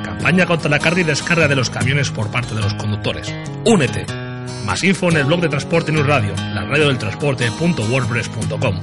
Campaña 0.04 0.44
contra 0.44 0.68
la 0.68 0.78
carga 0.78 1.00
y 1.00 1.04
descarga 1.04 1.48
de 1.48 1.56
los 1.56 1.70
camiones 1.70 2.10
por 2.10 2.30
parte 2.30 2.54
de 2.54 2.60
los 2.60 2.74
conductores. 2.74 3.34
Únete. 3.64 4.04
Más 4.66 4.84
info 4.84 5.08
en 5.08 5.16
el 5.16 5.24
blog 5.24 5.40
de 5.40 5.48
Transporte 5.48 5.92
News 5.92 6.06
Radio, 6.06 6.34
la 6.52 6.66
radio 6.66 6.88
del 6.88 6.98
transporte.wordpress.com. 6.98 8.80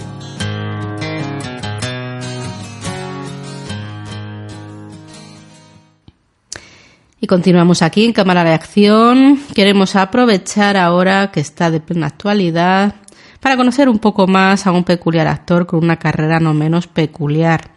Y 7.25 7.27
continuamos 7.27 7.81
aquí 7.81 8.05
en 8.05 8.13
Cámara 8.13 8.43
de 8.43 8.53
Acción. 8.53 9.39
Queremos 9.55 9.95
aprovechar 9.95 10.77
ahora 10.77 11.31
que 11.31 11.39
está 11.39 11.71
de 11.71 11.79
plena 11.79 12.05
actualidad 12.05 12.97
para 13.39 13.57
conocer 13.57 13.89
un 13.89 13.97
poco 13.97 14.27
más 14.27 14.67
a 14.67 14.71
un 14.71 14.83
peculiar 14.83 15.25
actor 15.25 15.65
con 15.65 15.83
una 15.83 15.97
carrera 15.97 16.39
no 16.39 16.53
menos 16.53 16.85
peculiar 16.85 17.71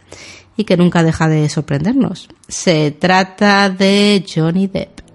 y 0.55 0.65
que 0.65 0.77
nunca 0.77 1.01
deja 1.01 1.27
de 1.27 1.49
sorprendernos. 1.49 2.29
Se 2.47 2.91
trata 2.91 3.71
de 3.71 4.23
Johnny 4.31 4.67
Depp. 4.67 5.08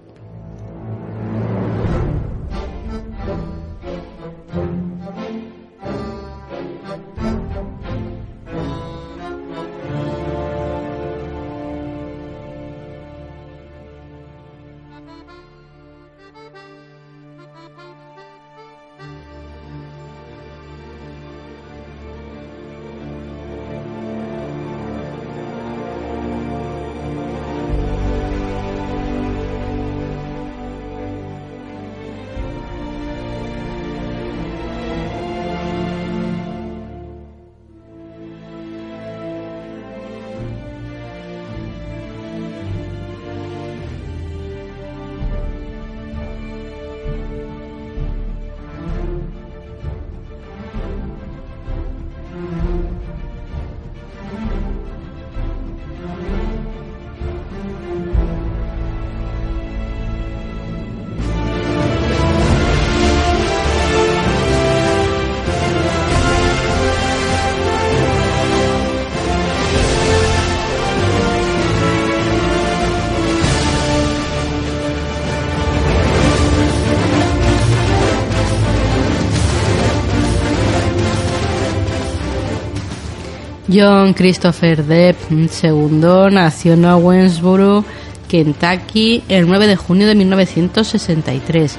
John 83.75 84.13
Christopher 84.13 84.85
Depp 84.85 85.17
II 85.29 86.31
nació 86.31 86.73
en 86.73 86.85
Owensboro, 86.85 87.83
Kentucky, 88.29 89.21
el 89.27 89.47
9 89.47 89.67
de 89.67 89.75
junio 89.75 90.07
de 90.07 90.15
1963. 90.15 91.77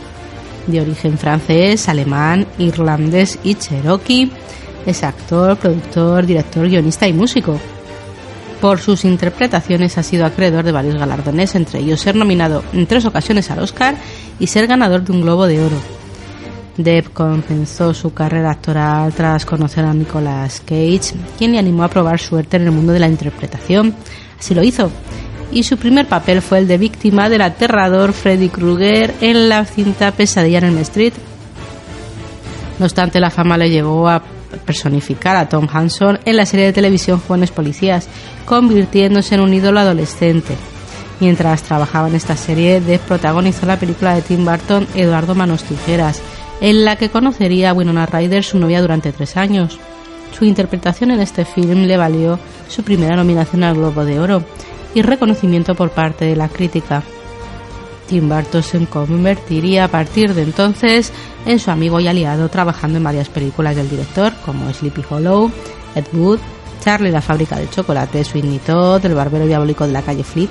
De 0.67 0.81
origen 0.83 1.17
francés, 1.17 1.89
alemán, 1.89 2.47
irlandés 2.59 3.39
y 3.43 3.55
cherokee, 3.55 4.31
es 4.85 5.03
actor, 5.03 5.57
productor, 5.57 6.27
director, 6.27 6.69
guionista 6.69 7.09
y 7.09 7.15
músico. 7.15 7.59
Por 8.61 8.79
sus 8.79 9.07
interpretaciones 9.07 9.97
ha 9.97 10.03
sido 10.03 10.27
acreedor 10.27 10.65
de 10.65 10.73
varios 10.73 10.97
galardones, 10.97 11.55
entre 11.55 11.81
ellos 11.81 12.01
ser 12.01 12.15
nominado 12.15 12.63
en 12.75 12.87
tres 12.87 13.07
ocasiones 13.07 13.51
al 13.51 13.61
Oscar 13.61 13.97
y 14.39 14.49
ser 14.49 14.67
ganador 14.67 15.03
de 15.03 15.13
un 15.13 15.23
Globo 15.23 15.47
de 15.47 15.65
Oro. 15.65 15.96
Depp 16.77 17.13
comenzó 17.13 17.95
su 17.95 18.13
carrera 18.13 18.51
actoral 18.51 19.13
tras 19.13 19.47
conocer 19.47 19.85
a 19.85 19.95
Nicolas 19.95 20.61
Cage, 20.61 21.15
quien 21.39 21.53
le 21.53 21.59
animó 21.59 21.85
a 21.85 21.89
probar 21.89 22.21
suerte 22.21 22.57
en 22.57 22.65
el 22.65 22.73
mundo 22.73 22.93
de 22.93 23.01
la 23.01 23.09
interpretación. 23.09 23.95
Así 24.39 24.55
lo 24.55 24.63
hizo. 24.63 24.91
Y 25.53 25.63
su 25.63 25.77
primer 25.79 26.07
papel 26.07 26.43
fue 26.43 26.59
el 26.59 26.69
de 26.69 26.77
víctima 26.77 27.29
del 27.29 27.43
aterrador 27.43 28.13
Freddy 28.13 28.49
Krueger 28.49 29.15
en 29.21 29.49
la 29.49 29.65
cinta 29.65 30.13
Pesadilla 30.13 30.59
en 30.59 30.65
el 30.65 30.79
Street. 30.79 31.15
No 32.79 32.85
obstante, 32.85 33.21
la 33.21 33.31
fama 33.31 33.57
le 33.57 33.71
llevó 33.71 34.09
a 34.09 34.23
personificar 34.65 35.37
a 35.37 35.49
Tom 35.49 35.67
Hanson 35.73 36.19
en 36.25 36.37
la 36.37 36.47
serie 36.47 36.67
de 36.67 36.73
televisión 36.73 37.21
Jóvenes 37.27 37.51
Policías, 37.51 38.09
convirtiéndose 38.45 39.35
en 39.35 39.41
un 39.41 39.55
ídolo 39.55 39.81
adolescente. 39.81 40.55
Mientras 41.21 41.63
trabajaba 41.63 42.09
en 42.09 42.15
esta 42.17 42.37
serie, 42.37 42.81
Depp 42.81 43.03
protagonizó 43.03 43.65
la 43.65 43.79
película 43.79 44.15
de 44.15 44.23
Tim 44.23 44.45
Burton 44.45 44.87
Eduardo 44.95 45.35
Manos 45.35 45.63
Tijeras, 45.63 46.21
en 46.61 46.85
la 46.85 46.97
que 46.97 47.11
conocería 47.11 47.71
a 47.71 47.75
Winona 47.75 48.07
Ryder, 48.07 48.45
su 48.45 48.59
novia, 48.59 48.81
durante 48.81 49.13
tres 49.13 49.37
años. 49.37 49.79
Su 50.37 50.45
interpretación 50.45 51.11
en 51.11 51.21
este 51.21 51.45
film 51.45 51.85
le 51.85 51.97
valió 51.97 52.39
su 52.69 52.83
primera 52.83 53.17
nominación 53.17 53.65
al 53.65 53.75
Globo 53.75 54.05
de 54.05 54.19
Oro 54.19 54.43
y 54.95 55.03
reconocimiento 55.03 55.75
por 55.75 55.91
parte 55.91 56.25
de 56.25 56.37
la 56.37 56.49
crítica. 56.49 57.03
Tim 58.09 58.29
Burton 58.29 58.63
se 58.63 58.87
convertiría 58.87 59.85
a 59.85 59.89
partir 59.89 60.35
de 60.35 60.43
entonces 60.43 61.13
en 61.45 61.59
su 61.59 61.71
amigo 61.71 62.01
y 62.01 62.09
aliado, 62.09 62.49
trabajando 62.49 62.99
en 62.99 63.05
varias 63.05 63.29
películas 63.29 63.77
del 63.77 63.91
director 63.91 64.33
como 64.45 64.73
Sleepy 64.73 65.03
Hollow, 65.09 65.51
Ed 65.95 66.05
Wood, 66.13 66.39
Charlie 66.85 67.11
la 67.11 67.21
fábrica 67.21 67.59
de 67.59 67.69
chocolate, 67.69 68.23
Sweeney 68.23 68.61
Todd, 68.61 69.05
El 69.05 69.15
barbero 69.15 69.47
diabólico 69.47 69.87
de 69.87 69.93
la 69.93 70.03
calle 70.03 70.23
Fleet, 70.23 70.51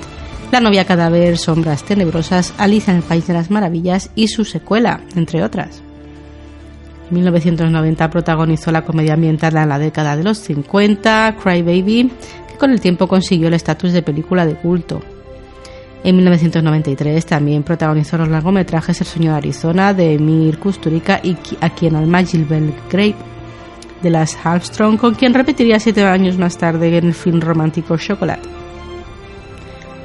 La 0.51 0.59
novia 0.59 0.85
cadáver, 0.85 1.37
Sombras 1.37 1.83
tenebrosas, 1.83 2.53
Alicia 2.57 2.91
en 2.91 2.97
el 2.97 3.03
País 3.03 3.25
de 3.27 3.33
las 3.33 3.49
Maravillas 3.49 4.09
y 4.15 4.27
su 4.27 4.43
secuela, 4.43 5.01
entre 5.15 5.43
otras. 5.43 5.84
En 7.09 7.15
1990 7.15 8.09
protagonizó 8.09 8.71
la 8.71 8.83
comedia 8.83 9.13
ambientada 9.13 9.63
en 9.63 9.69
la 9.69 9.79
década 9.79 10.15
de 10.15 10.23
los 10.23 10.39
50, 10.39 11.35
Cry 11.41 11.61
Baby, 11.61 12.11
que 12.49 12.57
con 12.57 12.71
el 12.71 12.81
tiempo 12.81 13.07
consiguió 13.07 13.47
el 13.47 13.53
estatus 13.53 13.93
de 13.93 14.01
película 14.01 14.45
de 14.45 14.55
culto. 14.55 15.01
En 16.03 16.15
1993 16.17 17.25
también 17.25 17.63
protagonizó 17.63 18.17
los 18.17 18.29
largometrajes 18.29 19.01
El 19.01 19.07
sueño 19.07 19.31
de 19.31 19.37
Arizona 19.37 19.93
de 19.93 20.13
Emir 20.13 20.59
Kusturica 20.59 21.19
y 21.23 21.35
A 21.61 21.71
quien 21.71 21.95
alma 21.95 22.23
Gilbert 22.23 22.75
Grape 22.91 23.15
de 24.03 24.09
las 24.11 24.37
Halfstrong, 24.43 24.97
con 24.97 25.15
quien 25.15 25.33
repetiría 25.33 25.79
siete 25.79 26.03
años 26.03 26.37
más 26.37 26.57
tarde 26.57 26.95
en 26.95 27.05
el 27.05 27.13
film 27.13 27.41
romántico 27.41 27.97
Chocolate. 27.97 28.64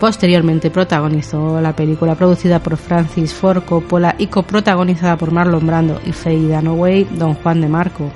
Posteriormente 0.01 0.71
protagonizó 0.71 1.61
la 1.61 1.77
película 1.77 2.15
producida 2.15 2.59
por 2.59 2.79
Francis 2.79 3.35
Ford 3.35 3.63
Coppola 3.65 4.15
y 4.17 4.29
coprotagonizada 4.29 5.19
por 5.19 5.31
Marlon 5.31 5.67
Brando 5.67 6.01
y 6.07 6.13
Faye 6.13 6.49
Dunaway, 6.49 7.05
Don 7.05 7.35
Juan 7.35 7.61
de 7.61 7.69
Marco. 7.69 8.11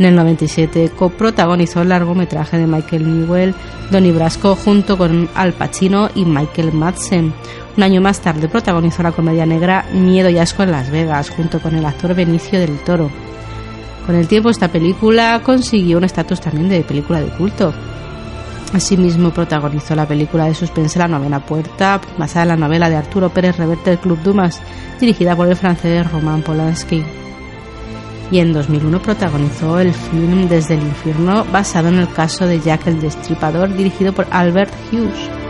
En 0.00 0.06
el 0.06 0.16
97 0.16 0.90
coprotagonizó 0.96 1.82
el 1.82 1.90
largometraje 1.90 2.58
de 2.58 2.66
Michael 2.66 3.20
Newell, 3.20 3.54
Donnie 3.92 4.10
Brasco, 4.10 4.56
junto 4.56 4.98
con 4.98 5.28
Al 5.36 5.52
Pacino 5.52 6.10
y 6.16 6.24
Michael 6.24 6.72
Madsen. 6.72 7.32
Un 7.76 7.82
año 7.84 8.00
más 8.00 8.20
tarde 8.20 8.48
protagonizó 8.48 9.04
la 9.04 9.12
comedia 9.12 9.46
negra 9.46 9.84
Miedo 9.92 10.28
y 10.28 10.38
Asco 10.38 10.64
en 10.64 10.72
Las 10.72 10.90
Vegas, 10.90 11.30
junto 11.30 11.60
con 11.60 11.76
el 11.76 11.86
actor 11.86 12.16
Benicio 12.16 12.58
del 12.58 12.78
Toro. 12.78 13.10
Con 14.06 14.16
el 14.16 14.26
tiempo 14.26 14.50
esta 14.50 14.66
película 14.66 15.40
consiguió 15.44 15.98
un 15.98 16.04
estatus 16.04 16.40
también 16.40 16.68
de 16.68 16.80
película 16.80 17.20
de 17.20 17.28
culto. 17.28 17.72
Asimismo 18.72 19.30
protagonizó 19.30 19.94
la 19.94 20.06
película 20.06 20.44
de 20.44 20.54
suspense 20.54 20.98
La 20.98 21.08
novena 21.08 21.44
puerta, 21.44 22.00
basada 22.16 22.42
en 22.42 22.48
la 22.48 22.56
novela 22.56 22.88
de 22.88 22.96
Arturo 22.96 23.30
Pérez 23.30 23.56
Reverte 23.56 23.90
del 23.90 23.98
Club 23.98 24.22
Dumas, 24.22 24.62
dirigida 25.00 25.34
por 25.34 25.48
el 25.48 25.56
francés 25.56 26.10
Roman 26.10 26.42
Polanski 26.42 27.02
y 28.30 28.38
en 28.38 28.52
2001 28.52 29.02
protagonizó 29.02 29.78
el 29.78 29.92
film 29.92 30.48
Desde 30.48 30.74
el 30.74 30.82
infierno 30.82 31.44
basado 31.46 31.88
en 31.88 31.98
el 31.98 32.12
caso 32.12 32.46
de 32.46 32.60
Jack 32.60 32.86
el 32.86 33.00
Destripador 33.00 33.74
dirigido 33.74 34.12
por 34.12 34.26
Albert 34.30 34.72
Hughes. 34.92 35.49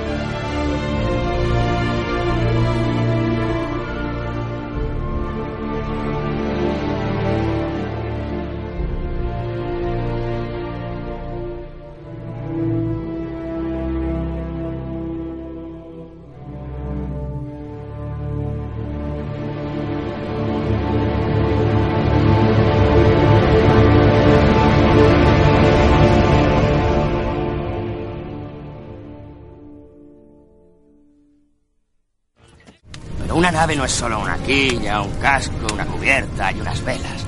Nave 33.60 33.76
no 33.76 33.84
es 33.84 33.92
solo 33.92 34.18
una 34.18 34.38
quilla, 34.38 35.02
un 35.02 35.12
casco, 35.16 35.66
una 35.74 35.84
cubierta 35.84 36.50
y 36.50 36.62
unas 36.62 36.82
velas. 36.82 37.26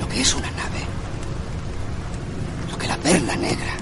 Lo 0.00 0.08
que 0.08 0.22
es 0.22 0.34
una 0.34 0.50
nave. 0.52 0.80
Lo 2.70 2.78
que 2.78 2.88
la 2.88 2.96
perla 2.96 3.36
negra 3.36 3.75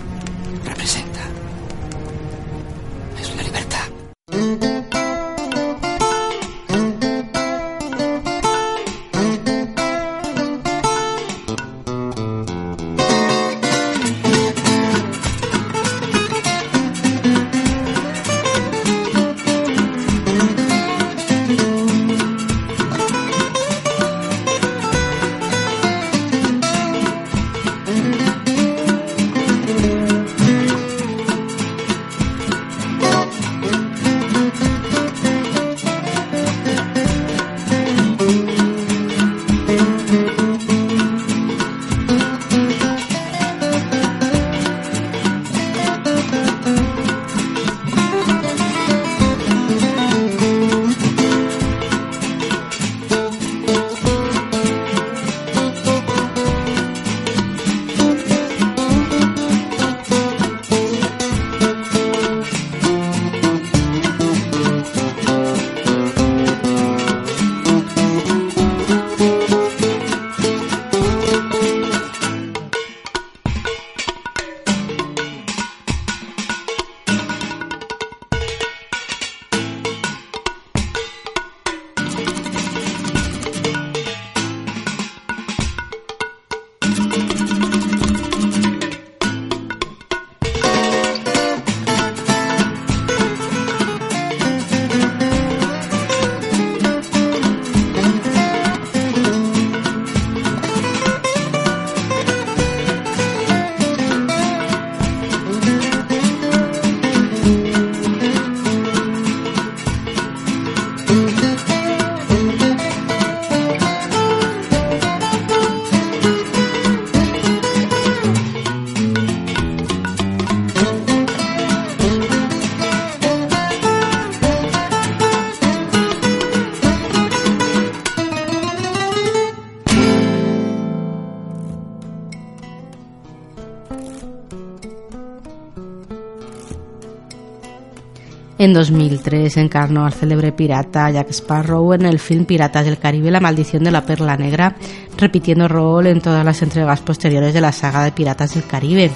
En 138.65 138.73
2003 138.73 139.59
encarnó 139.59 140.07
al 140.07 140.15
célebre 140.15 140.51
pirata 140.51 141.11
Jack 141.11 141.29
Sparrow 141.33 141.93
en 141.93 142.07
el 142.07 142.19
film 142.19 142.47
Piratas 142.47 142.87
del 142.87 142.97
Caribe 142.97 143.31
La 143.31 143.39
maldición 143.39 143.85
de 143.85 143.91
la 143.91 144.07
perla 144.07 144.39
negra, 144.39 144.75
repitiendo 145.19 145.69
rol 145.69 146.07
en 146.07 146.23
todas 146.23 146.47
las 146.47 146.63
entregas 146.63 147.03
posteriores 147.03 147.53
de 147.53 147.61
la 147.61 147.73
saga 147.73 148.03
de 148.03 148.13
Piratas 148.13 148.55
del 148.55 148.65
Caribe. 148.65 149.11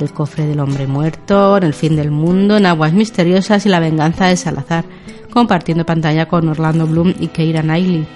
El 0.00 0.12
cofre 0.12 0.44
del 0.44 0.58
hombre 0.58 0.88
muerto, 0.88 1.56
El 1.58 1.72
fin 1.72 1.94
del 1.94 2.10
mundo, 2.10 2.56
en 2.56 2.66
Aguas 2.66 2.92
misteriosas 2.92 3.64
y 3.64 3.68
La 3.68 3.78
venganza 3.78 4.26
de 4.26 4.36
Salazar, 4.36 4.84
compartiendo 5.32 5.86
pantalla 5.86 6.26
con 6.26 6.48
Orlando 6.48 6.88
Bloom 6.88 7.14
y 7.20 7.28
Keira 7.28 7.62
Knightley. 7.62 8.08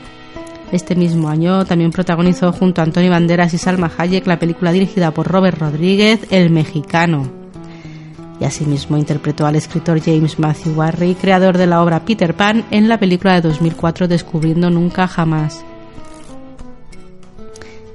Este 0.72 0.96
mismo 0.96 1.28
año 1.28 1.64
también 1.64 1.92
protagonizó 1.92 2.50
junto 2.50 2.80
a 2.80 2.84
Antonio 2.84 3.12
Banderas 3.12 3.54
y 3.54 3.58
Salma 3.58 3.92
Hayek 3.96 4.26
la 4.26 4.40
película 4.40 4.72
dirigida 4.72 5.12
por 5.12 5.28
Robert 5.28 5.56
Rodríguez, 5.56 6.26
El 6.30 6.50
Mexicano 6.50 7.43
y 8.40 8.44
asimismo 8.44 8.96
interpretó 8.96 9.46
al 9.46 9.56
escritor 9.56 10.00
James 10.00 10.38
Matthew 10.38 10.74
Barry, 10.74 11.14
creador 11.14 11.56
de 11.56 11.66
la 11.66 11.82
obra 11.82 12.04
Peter 12.04 12.34
Pan, 12.34 12.64
en 12.70 12.88
la 12.88 12.98
película 12.98 13.34
de 13.34 13.42
2004 13.42 14.08
Descubriendo 14.08 14.70
Nunca 14.70 15.06
Jamás. 15.06 15.64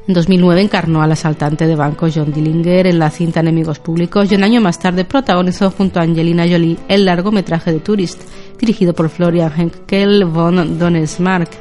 En 0.07 0.13
2009 0.15 0.61
encarnó 0.61 1.03
al 1.03 1.11
asaltante 1.11 1.67
de 1.67 1.75
banco 1.75 2.07
John 2.11 2.33
Dillinger 2.33 2.87
en 2.87 2.97
la 2.97 3.11
cinta 3.11 3.41
Enemigos 3.41 3.77
Públicos 3.77 4.31
y 4.31 4.35
un 4.35 4.43
año 4.43 4.59
más 4.59 4.79
tarde 4.79 5.05
protagonizó 5.05 5.69
junto 5.69 5.99
a 5.99 6.03
Angelina 6.03 6.47
Jolie 6.49 6.79
el 6.87 7.05
largometraje 7.05 7.71
de 7.71 7.79
Tourist, 7.79 8.19
dirigido 8.57 8.93
por 8.93 9.09
Florian 9.09 9.53
Henkel 9.55 10.25
von 10.25 10.79
Donesmark. 10.79 11.51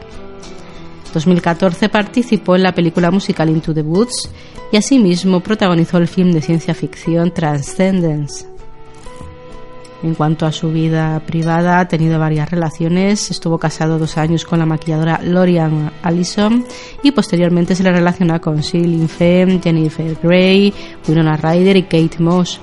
2014 1.13 1.91
participó 1.91 2.57
en 2.57 2.63
la 2.63 2.75
película 2.75 3.11
musical 3.11 3.51
Into 3.51 3.75
the 3.75 3.83
Woods 3.83 4.31
y 4.73 4.79
asimismo 4.79 5.41
protagonizó 5.41 5.99
el 5.99 6.09
film 6.09 6.33
de 6.33 6.41
ciencia 6.41 6.73
ficción 6.73 7.33
Transcendence. 7.33 8.58
En 10.03 10.15
cuanto 10.15 10.47
a 10.47 10.53
su 10.53 10.71
vida 10.71 11.21
privada, 11.27 11.81
ha 11.81 11.89
tenido 11.89 12.21
varias 12.21 12.51
relaciones. 12.51 13.33
Estuvo 13.33 13.59
casado 13.59 13.99
dos 13.99 14.17
años 14.17 14.45
con 14.45 14.61
la 14.61 14.67
maquilladora 14.67 15.21
Lorian 15.25 15.91
Allison 16.03 16.65
y 17.03 17.11
posteriormente 17.11 17.75
se 17.75 17.83
le 17.83 17.91
relaciona 17.91 18.41
con 18.41 18.63
Celine 18.63 19.09
Femme, 19.09 19.61
Jennifer 19.63 20.17
Grey, 20.23 20.73
Winona 21.09 21.37
Ryder 21.37 21.77
y 21.77 21.83
Kate 21.83 22.21
Moss. 22.21 22.61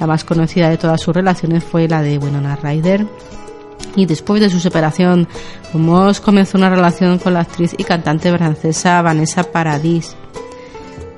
La 0.00 0.06
más 0.06 0.24
conocida 0.24 0.70
de 0.70 0.78
todas 0.78 1.00
sus 1.00 1.14
relaciones 1.14 1.62
fue 1.62 1.88
la 1.88 2.00
de 2.00 2.16
Winona 2.16 2.56
Ryder. 2.56 3.06
Y 3.94 4.06
después 4.06 4.40
de 4.40 4.48
su 4.48 4.58
separación 4.58 5.28
Moss 5.74 6.20
comenzó 6.20 6.56
una 6.56 6.70
relación 6.70 7.18
con 7.18 7.34
la 7.34 7.40
actriz 7.40 7.74
y 7.76 7.84
cantante 7.84 8.34
francesa 8.34 9.02
Vanessa 9.02 9.42
Paradis. 9.44 10.16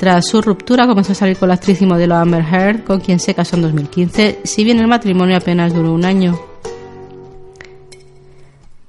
Tras 0.05 0.26
su 0.26 0.42
ruptura 0.42 0.86
comenzó 0.86 1.12
a 1.12 1.14
salir 1.14 1.38
con 1.38 1.48
la 1.48 1.55
actriz 1.55 1.80
y 1.80 1.86
modelo 1.86 2.16
Amber 2.16 2.44
Heard, 2.44 2.84
con 2.84 3.00
quien 3.00 3.18
se 3.18 3.34
casó 3.34 3.57
en 3.57 3.62
2015, 3.62 4.40
si 4.44 4.62
bien 4.62 4.78
el 4.78 4.86
matrimonio 4.86 5.34
apenas 5.34 5.72
duró 5.72 5.94
un 5.94 6.05
año. 6.05 6.38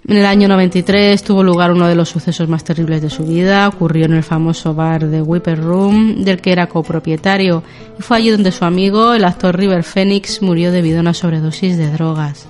En 0.06 0.18
el 0.18 0.26
año 0.26 0.50
93 0.50 1.24
tuvo 1.24 1.42
lugar 1.42 1.72
uno 1.72 1.88
de 1.88 1.96
los 1.96 2.10
sucesos 2.10 2.50
más 2.50 2.66
terribles 2.66 3.02
de 3.02 3.10
su 3.10 3.24
vida. 3.24 3.66
Ocurrió 3.70 4.08
en 4.08 4.14
el 4.16 4.24
famoso 4.24 4.74
bar 4.74 5.08
de 5.08 5.22
Whipper 5.22 5.64
Room, 5.64 6.26
del 6.26 6.42
que 6.42 6.52
era 6.52 6.68
copropietario, 6.68 7.64
y 7.98 8.02
fue 8.02 8.18
allí 8.18 8.32
donde 8.32 8.52
su 8.52 8.66
amigo, 8.66 9.14
el 9.14 9.24
actor 9.24 9.58
River 9.58 9.86
Phoenix, 9.86 10.42
murió 10.42 10.74
debido 10.74 10.98
a 10.98 11.02
una 11.02 11.14
sobredosis 11.14 11.78
de 11.78 11.92
drogas. 11.92 12.46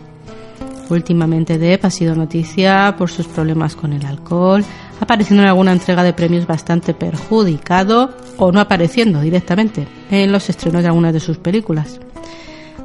Últimamente 0.90 1.60
Depp 1.60 1.86
ha 1.86 1.92
sido 1.92 2.16
noticia 2.16 2.96
por 2.98 3.12
sus 3.12 3.28
problemas 3.28 3.76
con 3.76 3.94
el 3.94 4.06
alcohol, 4.08 4.66
apareciendo 5.00 5.44
en 5.44 5.50
alguna 5.50 5.72
entrega 5.72 6.04
de 6.04 6.14
premios 6.14 6.48
bastante 6.48 6.94
perjudicado 6.94 8.16
o 8.38 8.52
no 8.52 8.60
apareciendo 8.60 9.22
directamente 9.22 9.88
en 10.12 10.32
los 10.32 10.50
estrenos 10.50 10.82
de 10.82 10.88
algunas 10.88 11.14
de 11.14 11.20
sus 11.20 11.38
películas. 11.38 12.00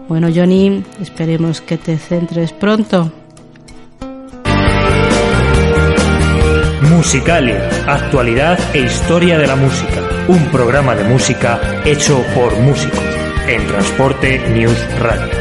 Bueno, 0.08 0.28
Johnny, 0.34 0.82
esperemos 1.00 1.60
que 1.60 1.78
te 1.78 1.96
centres 1.96 2.52
pronto. 2.52 3.12
Musicalia, 6.82 7.68
actualidad 7.86 8.58
e 8.74 8.80
historia 8.80 9.38
de 9.38 9.46
la 9.46 9.56
música. 9.56 10.02
Un 10.28 10.46
programa 10.46 10.94
de 10.94 11.04
música 11.04 11.60
hecho 11.84 12.22
por 12.34 12.58
músicos 12.58 13.04
en 13.46 13.66
Transporte 13.66 14.38
News 14.50 14.78
Radio. 14.98 15.39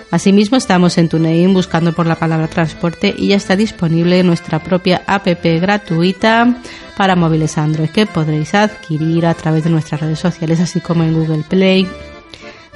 Asimismo 0.10 0.56
estamos 0.56 0.98
en 1.00 1.10
TuneIn 1.10 1.54
buscando 1.54 1.92
por 1.94 2.06
la 2.06 2.16
palabra 2.16 2.48
transporte 2.48 3.14
y 3.18 3.28
ya 3.30 3.36
está 3.36 3.58
disponible 3.58 4.24
nuestra 4.24 4.60
propia 4.60 5.02
app 5.06 5.28
gratuita 5.44 6.62
para 6.96 7.18
móviles 7.18 7.58
Android 7.58 7.90
que 7.90 8.06
podréis 8.06 8.54
adquirir 8.54 9.26
a 9.26 9.34
través 9.34 9.66
de 9.66 9.70
nuestras 9.70 10.00
redes 10.00 10.20
sociales 10.20 10.62
así 10.62 10.80
como 10.80 11.04
en 11.04 11.14
Google 11.14 11.44
Play, 11.50 11.90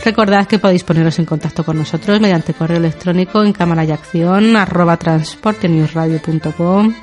Recordad 0.04 0.48
que 0.48 0.58
podéis 0.58 0.84
poneros 0.84 1.20
en 1.20 1.26
contacto 1.26 1.64
con 1.64 1.78
nosotros 1.78 2.20
mediante 2.20 2.56
correo 2.56 2.78
electrónico 2.78 3.44
en 3.44 3.54
cámara 3.54 3.86
y 3.86 3.92
acción 3.92 4.58
transportenewsradio.com 5.00 6.96